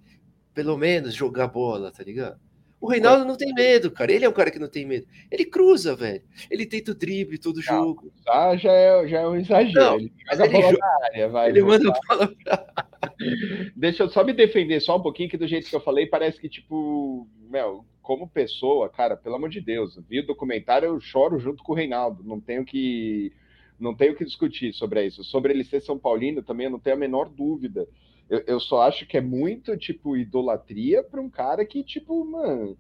pelo 0.54 0.78
menos, 0.78 1.14
jogar 1.14 1.48
bola, 1.48 1.92
tá 1.92 2.04
ligado? 2.04 2.40
O 2.80 2.88
Reinaldo 2.88 3.26
não 3.26 3.36
tem 3.36 3.54
medo, 3.54 3.90
cara. 3.90 4.12
Ele 4.12 4.24
é 4.24 4.30
um 4.30 4.34
cara 4.34 4.52
que 4.52 4.60
não 4.60 4.68
tem 4.68 4.86
medo. 4.86 5.08
Ele 5.32 5.46
cruza, 5.46 5.96
velho. 5.96 6.22
Ele 6.50 6.66
tenta 6.66 6.92
o 6.92 6.96
drible 6.96 7.40
todo 7.40 7.62
jogo. 7.62 8.14
Ah, 8.28 8.56
já 8.56 8.72
é, 8.72 9.08
já 9.08 9.20
é 9.22 9.28
um 9.28 9.36
exagero. 9.36 9.80
Não, 9.80 9.96
ele 9.98 10.12
joga 10.32 10.46
ele, 10.46 10.62
bola 10.62 10.78
na 10.78 11.06
área, 11.06 11.30
vai. 11.30 11.50
Ele 11.50 11.62
manda 11.64 11.90
a 11.90 12.00
bola 12.08 12.36
pra... 12.44 12.88
Deixa 13.76 14.04
eu 14.04 14.10
só 14.10 14.24
me 14.24 14.32
defender 14.32 14.80
só 14.80 14.98
um 14.98 15.02
pouquinho, 15.02 15.30
que 15.30 15.38
do 15.38 15.48
jeito 15.48 15.70
que 15.70 15.76
eu 15.76 15.82
falei, 15.82 16.06
parece 16.06 16.40
que, 16.40 16.48
tipo, 16.48 17.28
meu, 17.50 17.84
como 18.02 18.30
pessoa, 18.30 18.90
cara, 18.90 19.18
pelo 19.18 19.36
amor 19.36 19.50
de 19.50 19.60
Deus, 19.60 20.00
vi 20.08 20.20
o 20.20 20.26
documentário, 20.26 20.88
eu 20.88 21.00
choro 21.00 21.40
junto 21.40 21.64
com 21.64 21.74
o 21.74 21.76
Reinaldo. 21.76 22.24
Não 22.24 22.40
tenho 22.40 22.64
que. 22.64 23.34
Não 23.80 23.94
tenho 23.94 24.16
que 24.16 24.26
discutir 24.26 24.74
sobre 24.74 25.06
isso. 25.06 25.24
Sobre 25.24 25.52
ele 25.52 25.64
ser 25.64 25.82
São 25.82 26.00
Paulino, 26.00 26.42
também 26.42 26.66
eu 26.66 26.72
não 26.72 26.80
tenho 26.80 26.96
a 26.96 27.00
menor 27.00 27.28
dúvida. 27.30 27.88
Eu, 28.30 28.44
eu 28.46 28.60
só 28.60 28.82
acho 28.82 29.06
que 29.08 29.18
é 29.18 29.22
muito, 29.22 29.78
tipo, 29.78 30.18
idolatria 30.18 31.04
para 31.04 31.22
um 31.22 31.30
cara 31.30 31.66
que, 31.66 31.84
tipo, 31.84 32.26
mano, 32.26 32.78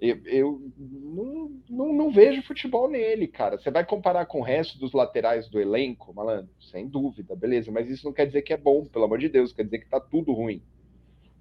eu, 0.00 0.18
eu 0.24 0.72
não, 0.78 1.50
não, 1.68 1.92
não, 1.92 2.10
vejo 2.10 2.42
futebol 2.42 2.88
nele, 2.88 3.26
cara. 3.26 3.58
Você 3.58 3.70
vai 3.70 3.84
comparar 3.84 4.26
com 4.26 4.40
o 4.40 4.44
resto 4.44 4.78
dos 4.78 4.92
laterais 4.92 5.48
do 5.48 5.60
elenco, 5.60 6.14
malandro? 6.14 6.50
Sem 6.58 6.88
dúvida, 6.88 7.36
beleza. 7.36 7.70
Mas 7.70 7.88
isso 7.90 8.06
não 8.06 8.12
quer 8.12 8.26
dizer 8.26 8.42
que 8.42 8.52
é 8.52 8.56
bom, 8.56 8.84
pelo 8.86 9.04
amor 9.04 9.18
de 9.18 9.28
Deus. 9.28 9.52
Quer 9.52 9.64
dizer 9.64 9.78
que 9.78 9.88
tá 9.88 10.00
tudo 10.00 10.32
ruim. 10.32 10.62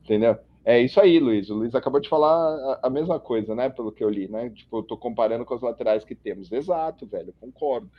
Entendeu? 0.04 0.38
É 0.65 0.80
isso 0.80 1.00
aí, 1.00 1.19
Luiz. 1.19 1.50
O 1.50 1.56
Luiz 1.56 1.74
acabou 1.74 2.02
de 2.02 2.10
falar 2.10 2.30
a, 2.30 2.88
a 2.88 2.89
mesma 2.89 3.19
coisa, 3.19 3.56
né? 3.56 3.69
Pelo 3.69 3.93
que 3.93 4.04
eu 4.04 4.10
li, 4.10 4.28
né? 4.28 4.50
Tipo, 4.50 4.80
eu 4.80 4.84
tô 4.84 4.98
comparando 4.98 5.45
com 5.45 5.54
as 5.54 5.62
laterais 5.62 6.04
que 6.04 6.13
temos. 6.13 6.52
Exato, 6.52 7.06
velho, 7.06 7.34
concordo. 7.39 7.89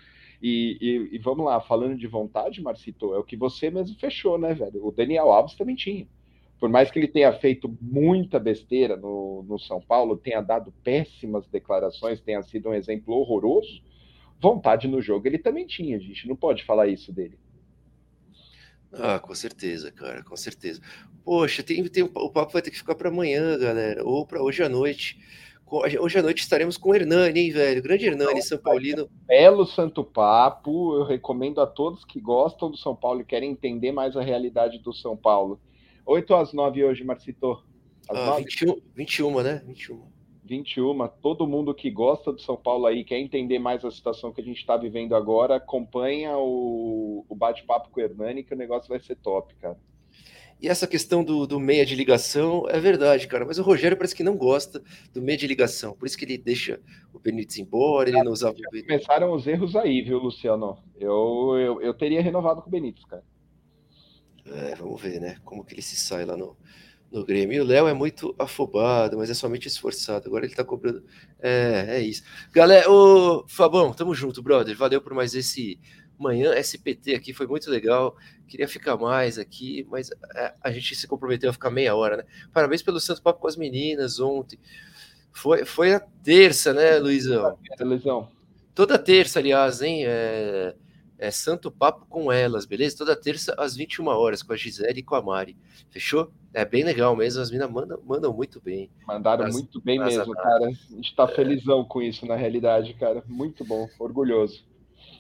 E, 0.42 0.79
e, 0.81 1.16
e, 1.16 1.18
vamos 1.18 1.44
lá, 1.44 1.61
falando 1.61 1.96
de 1.96 2.07
vontade, 2.07 2.62
Marcito, 2.62 3.14
é 3.14 3.18
o 3.18 3.24
que 3.24 3.37
você 3.37 3.70
mesmo 3.70 3.96
fechou, 3.98 4.38
né, 4.38 4.55
velho? 4.55 4.87
O 4.87 4.90
Daniel 4.90 5.31
Alves 5.31 5.55
também 5.55 5.76
tinha. 5.76 6.07
Por 6.59 6.68
mais 6.68 6.90
que 6.90 6.98
ele 6.98 7.09
tenha 7.09 7.33
feito 7.33 7.74
muita 7.81 8.38
besteira 8.38 8.96
no, 8.96 9.42
no 9.42 9.59
São 9.59 9.81
Paulo, 9.81 10.16
tenha 10.16 10.40
dado 10.40 10.72
péssimas 10.83 11.46
declarações, 11.48 12.20
tenha 12.20 12.42
sido 12.42 12.70
um 12.70 12.74
exemplo 12.74 13.14
horroroso, 13.14 13.83
vontade 14.40 14.88
no 14.88 15.00
jogo 15.00 15.26
ele 15.26 15.38
também 15.38 15.66
tinha, 15.66 15.96
a 15.96 16.00
gente 16.00 16.26
não 16.26 16.37
pode 16.37 16.64
falar 16.64 16.87
isso 16.87 17.12
dele. 17.12 17.38
Ah, 18.92 19.18
com 19.18 19.35
certeza, 19.35 19.92
cara, 19.92 20.22
com 20.24 20.37
certeza. 20.37 20.81
Poxa, 21.24 21.62
tem, 21.62 21.87
tem, 21.88 22.03
o 22.03 22.31
papo 22.31 22.53
vai 22.53 22.61
ter 22.61 22.70
que 22.70 22.79
ficar 22.79 22.94
para 22.94 23.09
amanhã, 23.09 23.57
galera, 23.59 24.05
ou 24.05 24.26
para 24.26 24.42
hoje 24.42 24.62
à 24.62 24.68
noite. 24.68 25.18
Hoje 25.70 26.18
à 26.18 26.22
noite 26.22 26.42
estaremos 26.42 26.76
com 26.76 26.90
o 26.90 26.94
Hernani, 26.94 27.38
hein, 27.38 27.50
velho? 27.52 27.80
Grande 27.80 28.06
Hernani, 28.06 28.30
então, 28.33 28.42
São 28.42 28.59
Paulino. 28.59 29.09
Belo 29.24 29.64
Santo 29.64 30.02
Papo. 30.02 30.96
Eu 30.96 31.04
recomendo 31.04 31.61
a 31.61 31.66
todos 31.66 32.04
que 32.04 32.20
gostam 32.20 32.68
do 32.68 32.76
São 32.76 32.96
Paulo 32.96 33.20
e 33.20 33.24
querem 33.24 33.52
entender 33.52 33.92
mais 33.92 34.16
a 34.16 34.22
realidade 34.22 34.80
do 34.80 34.92
São 34.92 35.16
Paulo. 35.16 35.61
8 36.04 36.35
às 36.35 36.52
9 36.52 36.85
hoje, 36.85 37.04
Marcito. 37.04 37.62
Às 38.09 38.18
ah, 38.18 38.26
9? 38.26 38.42
21, 38.42 38.80
21, 38.96 39.42
né? 39.42 39.62
21. 39.64 40.02
21. 40.44 41.09
Todo 41.22 41.46
mundo 41.46 41.72
que 41.72 41.88
gosta 41.88 42.33
do 42.33 42.40
São 42.40 42.56
Paulo 42.56 42.87
aí, 42.87 43.04
quer 43.04 43.20
entender 43.20 43.61
mais 43.61 43.85
a 43.85 43.92
situação 43.92 44.33
que 44.33 44.40
a 44.40 44.44
gente 44.44 44.59
está 44.59 44.76
vivendo 44.76 45.14
agora, 45.14 45.54
acompanha 45.54 46.37
o, 46.37 47.24
o 47.28 47.35
bate-papo 47.37 47.90
com 47.90 48.00
o 48.00 48.02
Hernani, 48.02 48.42
que 48.42 48.52
o 48.52 48.59
negócio 48.59 48.88
vai 48.88 48.98
ser 48.98 49.14
top, 49.14 49.54
cara. 49.54 49.78
E 50.61 50.68
essa 50.68 50.87
questão 50.87 51.25
do, 51.25 51.46
do, 51.46 51.59
meia 51.59 51.87
de 51.87 51.94
ligação 51.94 52.66
é 52.68 52.79
verdade, 52.79 53.27
cara. 53.27 53.46
Mas 53.46 53.59
o 53.59 53.62
Rogério 53.62 53.96
parece 53.96 54.14
que 54.14 54.23
não 54.23 54.37
gosta 54.37 54.83
do 55.12 55.23
meia 55.23 55.38
de 55.38 55.46
ligação. 55.46 55.94
Por 55.94 56.07
isso 56.07 56.18
que 56.18 56.25
ele 56.25 56.37
deixa 56.37 56.81
o 57.14 57.18
Benítez 57.18 57.59
embora, 57.59 58.11
ele 58.11 58.23
não 58.23 58.33
usava 58.33 58.55
o 58.55 58.70
Benítez. 58.70 58.87
Começaram 58.87 59.33
os 59.33 59.46
erros 59.46 59.75
aí, 59.75 60.03
viu, 60.03 60.18
Luciano? 60.18 60.79
Eu, 60.99 61.57
eu, 61.59 61.81
eu 61.81 61.94
teria 61.94 62.23
renovado 62.23 62.61
com 62.61 62.68
o 62.68 62.70
Benítez, 62.70 63.05
cara. 63.07 63.25
É, 64.46 64.75
vamos 64.75 65.01
ver, 65.01 65.20
né? 65.20 65.37
Como 65.44 65.64
que 65.64 65.75
ele 65.75 65.83
se 65.83 65.96
sai 65.96 66.27
lá 66.27 66.37
no, 66.37 66.57
no 67.11 67.25
Grêmio. 67.25 67.57
E 67.57 67.61
o 67.61 67.64
Léo 67.64 67.88
é 67.88 67.94
muito 67.94 68.35
afobado, 68.38 69.16
mas 69.16 69.31
é 69.31 69.35
somente 69.35 69.66
esforçado. 69.66 70.29
Agora 70.29 70.44
ele 70.44 70.55
tá 70.55 70.64
cobrando. 70.64 71.03
É, 71.38 71.87
é 71.88 72.01
isso. 72.01 72.23
Galera, 72.53 72.90
ô 72.90 73.44
Fabão, 73.49 73.92
tamo 73.92 74.14
junto, 74.14 74.42
brother. 74.42 74.77
Valeu 74.77 75.01
por 75.01 75.14
mais 75.14 75.35
esse 75.35 75.81
manhã 76.20 76.54
SPT 76.54 77.14
aqui, 77.14 77.33
foi 77.33 77.46
muito 77.46 77.70
legal. 77.70 78.16
Queria 78.46 78.68
ficar 78.68 78.96
mais 78.96 79.38
aqui, 79.38 79.87
mas 79.90 80.11
é, 80.35 80.54
a 80.62 80.70
gente 80.70 80.94
se 80.94 81.06
comprometeu 81.06 81.50
a 81.50 81.52
ficar 81.52 81.70
meia 81.70 81.94
hora, 81.94 82.18
né? 82.18 82.24
Parabéns 82.52 82.83
pelo 82.83 83.00
Santo 83.00 83.22
Papo 83.22 83.40
com 83.40 83.48
as 83.48 83.56
meninas 83.56 84.20
ontem. 84.20 84.59
Foi, 85.33 85.64
foi 85.64 85.94
a 85.94 86.00
terça, 86.00 86.72
né, 86.72 86.98
Luizão? 86.98 87.56
Luizão. 87.80 88.28
Toda 88.74 88.98
terça, 88.98 89.38
aliás, 89.38 89.80
hein? 89.80 90.04
É, 90.04 90.74
é 91.18 91.30
Santo 91.30 91.70
Papo 91.70 92.06
com 92.06 92.33
elas, 92.33 92.64
beleza? 92.64 92.98
Toda 92.98 93.14
terça 93.14 93.54
às 93.59 93.76
21 93.76 94.06
horas, 94.09 94.42
com 94.42 94.52
a 94.52 94.56
Gisele 94.56 95.00
e 95.00 95.02
com 95.02 95.14
a 95.14 95.22
Mari. 95.22 95.56
Fechou? 95.90 96.33
É 96.52 96.64
bem 96.64 96.83
legal 96.83 97.14
mesmo, 97.14 97.40
as 97.40 97.50
meninas 97.50 97.70
mandam, 97.70 98.00
mandam 98.04 98.33
muito 98.33 98.61
bem. 98.61 98.90
Mandaram 99.06 99.44
nas, 99.44 99.54
muito 99.54 99.80
bem 99.80 99.98
mesmo, 99.98 100.33
cara. 100.33 100.66
A 100.66 100.94
gente 100.94 101.14
tá 101.14 101.24
é... 101.24 101.28
felizão 101.28 101.85
com 101.85 102.02
isso, 102.02 102.26
na 102.26 102.35
realidade, 102.35 102.94
cara. 102.94 103.22
Muito 103.28 103.64
bom, 103.64 103.88
orgulhoso. 103.98 104.64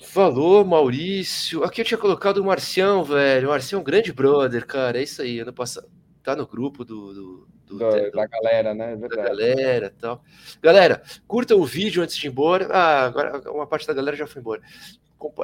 Falou, 0.02 0.64
Maurício. 0.64 1.62
Aqui 1.62 1.80
eu 1.80 1.84
tinha 1.84 1.98
colocado 1.98 2.38
o 2.38 2.44
Marcião, 2.44 3.04
velho. 3.04 3.48
O 3.48 3.50
Marcião 3.50 3.78
é 3.78 3.80
um 3.80 3.84
grande 3.84 4.12
brother, 4.12 4.66
cara. 4.66 4.98
É 4.98 5.02
isso 5.02 5.20
aí. 5.22 5.40
Ano 5.40 5.52
passado. 5.52 5.88
Tá 6.22 6.34
no 6.34 6.46
grupo 6.46 6.84
do. 6.84 7.12
do, 7.12 7.48
do, 7.66 7.78
do 7.78 8.10
da 8.10 8.26
galera, 8.26 8.74
né? 8.74 8.94
É 8.94 8.96
da 8.96 9.08
galera 9.08 9.94
tal. 9.98 10.22
Galera, 10.62 11.02
curtam 11.26 11.60
o 11.60 11.64
vídeo 11.64 12.02
antes 12.02 12.16
de 12.16 12.26
ir 12.26 12.30
embora. 12.30 12.66
Ah, 12.70 13.04
agora 13.04 13.50
uma 13.50 13.66
parte 13.66 13.86
da 13.86 13.94
galera 13.94 14.16
já 14.16 14.26
foi 14.26 14.40
embora. 14.40 14.62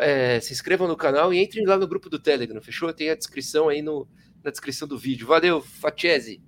É, 0.00 0.40
se 0.40 0.52
inscrevam 0.52 0.88
no 0.88 0.96
canal 0.96 1.32
e 1.34 1.42
entrem 1.42 1.66
lá 1.66 1.76
no 1.76 1.86
grupo 1.86 2.08
do 2.08 2.18
Telegram, 2.18 2.60
fechou? 2.62 2.92
Tem 2.94 3.10
a 3.10 3.14
descrição 3.14 3.68
aí 3.68 3.82
no, 3.82 4.08
na 4.42 4.50
descrição 4.50 4.88
do 4.88 4.98
vídeo. 4.98 5.26
Valeu, 5.26 5.60
Fatiese. 5.60 6.42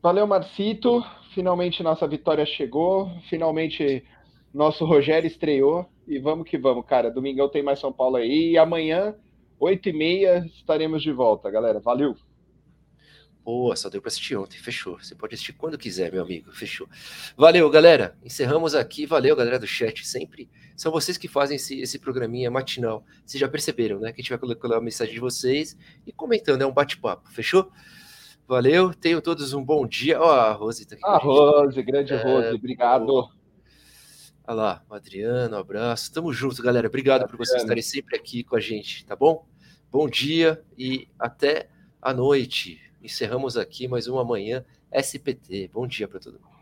Valeu, 0.00 0.26
Marcito. 0.26 1.04
Finalmente 1.34 1.82
nossa 1.82 2.06
vitória 2.06 2.46
chegou. 2.46 3.10
Finalmente 3.28 4.04
nosso 4.54 4.84
Rogério 4.84 5.26
estreou. 5.26 5.86
E 6.06 6.18
vamos 6.18 6.48
que 6.48 6.56
vamos, 6.56 6.86
cara. 6.86 7.10
Domingão 7.10 7.48
tem 7.48 7.62
mais 7.62 7.80
São 7.80 7.92
Paulo 7.92 8.16
aí. 8.16 8.52
E 8.52 8.58
amanhã, 8.58 9.14
8h30, 9.60 10.46
estaremos 10.46 11.02
de 11.02 11.12
volta, 11.12 11.50
galera. 11.50 11.80
Valeu! 11.80 12.14
Boa, 13.42 13.76
só 13.76 13.90
deu 13.90 14.00
para 14.00 14.08
assistir 14.08 14.36
ontem, 14.36 14.56
fechou. 14.56 14.98
Você 14.98 15.14
pode 15.14 15.34
assistir 15.34 15.52
quando 15.52 15.76
quiser, 15.76 16.10
meu 16.10 16.22
amigo, 16.22 16.50
fechou. 16.52 16.88
Valeu, 17.36 17.68
galera. 17.68 18.16
Encerramos 18.24 18.74
aqui. 18.74 19.04
Valeu, 19.04 19.36
galera 19.36 19.58
do 19.58 19.66
chat. 19.66 20.06
Sempre 20.06 20.48
são 20.76 20.90
vocês 20.90 21.16
que 21.16 21.28
fazem 21.28 21.56
esse, 21.56 21.80
esse 21.80 21.98
programinha 21.98 22.50
matinal. 22.50 23.04
Vocês 23.24 23.40
já 23.40 23.48
perceberam, 23.48 24.00
né? 24.00 24.12
Que 24.12 24.20
a 24.20 24.22
gente 24.22 24.30
vai 24.30 24.38
colocando 24.38 24.74
a 24.74 24.80
mensagem 24.80 25.14
de 25.14 25.20
vocês 25.20 25.76
e 26.06 26.12
comentando. 26.12 26.62
É 26.62 26.66
um 26.66 26.72
bate-papo, 26.72 27.30
fechou? 27.30 27.70
Valeu, 28.46 28.92
tenham 28.92 29.20
todos 29.20 29.54
um 29.54 29.64
bom 29.64 29.86
dia. 29.86 30.20
Ó, 30.20 30.26
oh, 30.26 30.30
a 30.30 30.52
Rose 30.52 30.86
tá 30.86 30.96
aqui. 30.96 31.04
A 31.04 31.16
Rose, 31.16 31.82
grande 31.82 32.12
é, 32.12 32.22
Rose, 32.22 32.54
obrigado. 32.54 33.30
Olha 34.46 34.56
lá, 34.56 34.84
o 34.90 34.94
Adriano, 34.94 35.56
um 35.56 35.58
abraço. 35.58 36.12
Tamo 36.12 36.30
junto, 36.32 36.62
galera. 36.62 36.86
Obrigado 36.86 37.22
Adriano. 37.22 37.38
por 37.38 37.46
vocês 37.46 37.62
estarem 37.62 37.82
sempre 37.82 38.16
aqui 38.16 38.44
com 38.44 38.56
a 38.56 38.60
gente, 38.60 39.04
tá 39.06 39.16
bom? 39.16 39.46
Bom 39.90 40.06
dia 40.06 40.62
e 40.76 41.08
até 41.18 41.70
a 42.00 42.12
noite. 42.12 42.78
Encerramos 43.02 43.56
aqui 43.56 43.88
mais 43.88 44.06
uma 44.06 44.22
manhã 44.22 44.62
SPT. 44.92 45.70
Bom 45.72 45.86
dia 45.86 46.06
para 46.06 46.20
todo 46.20 46.34
mundo. 46.34 46.53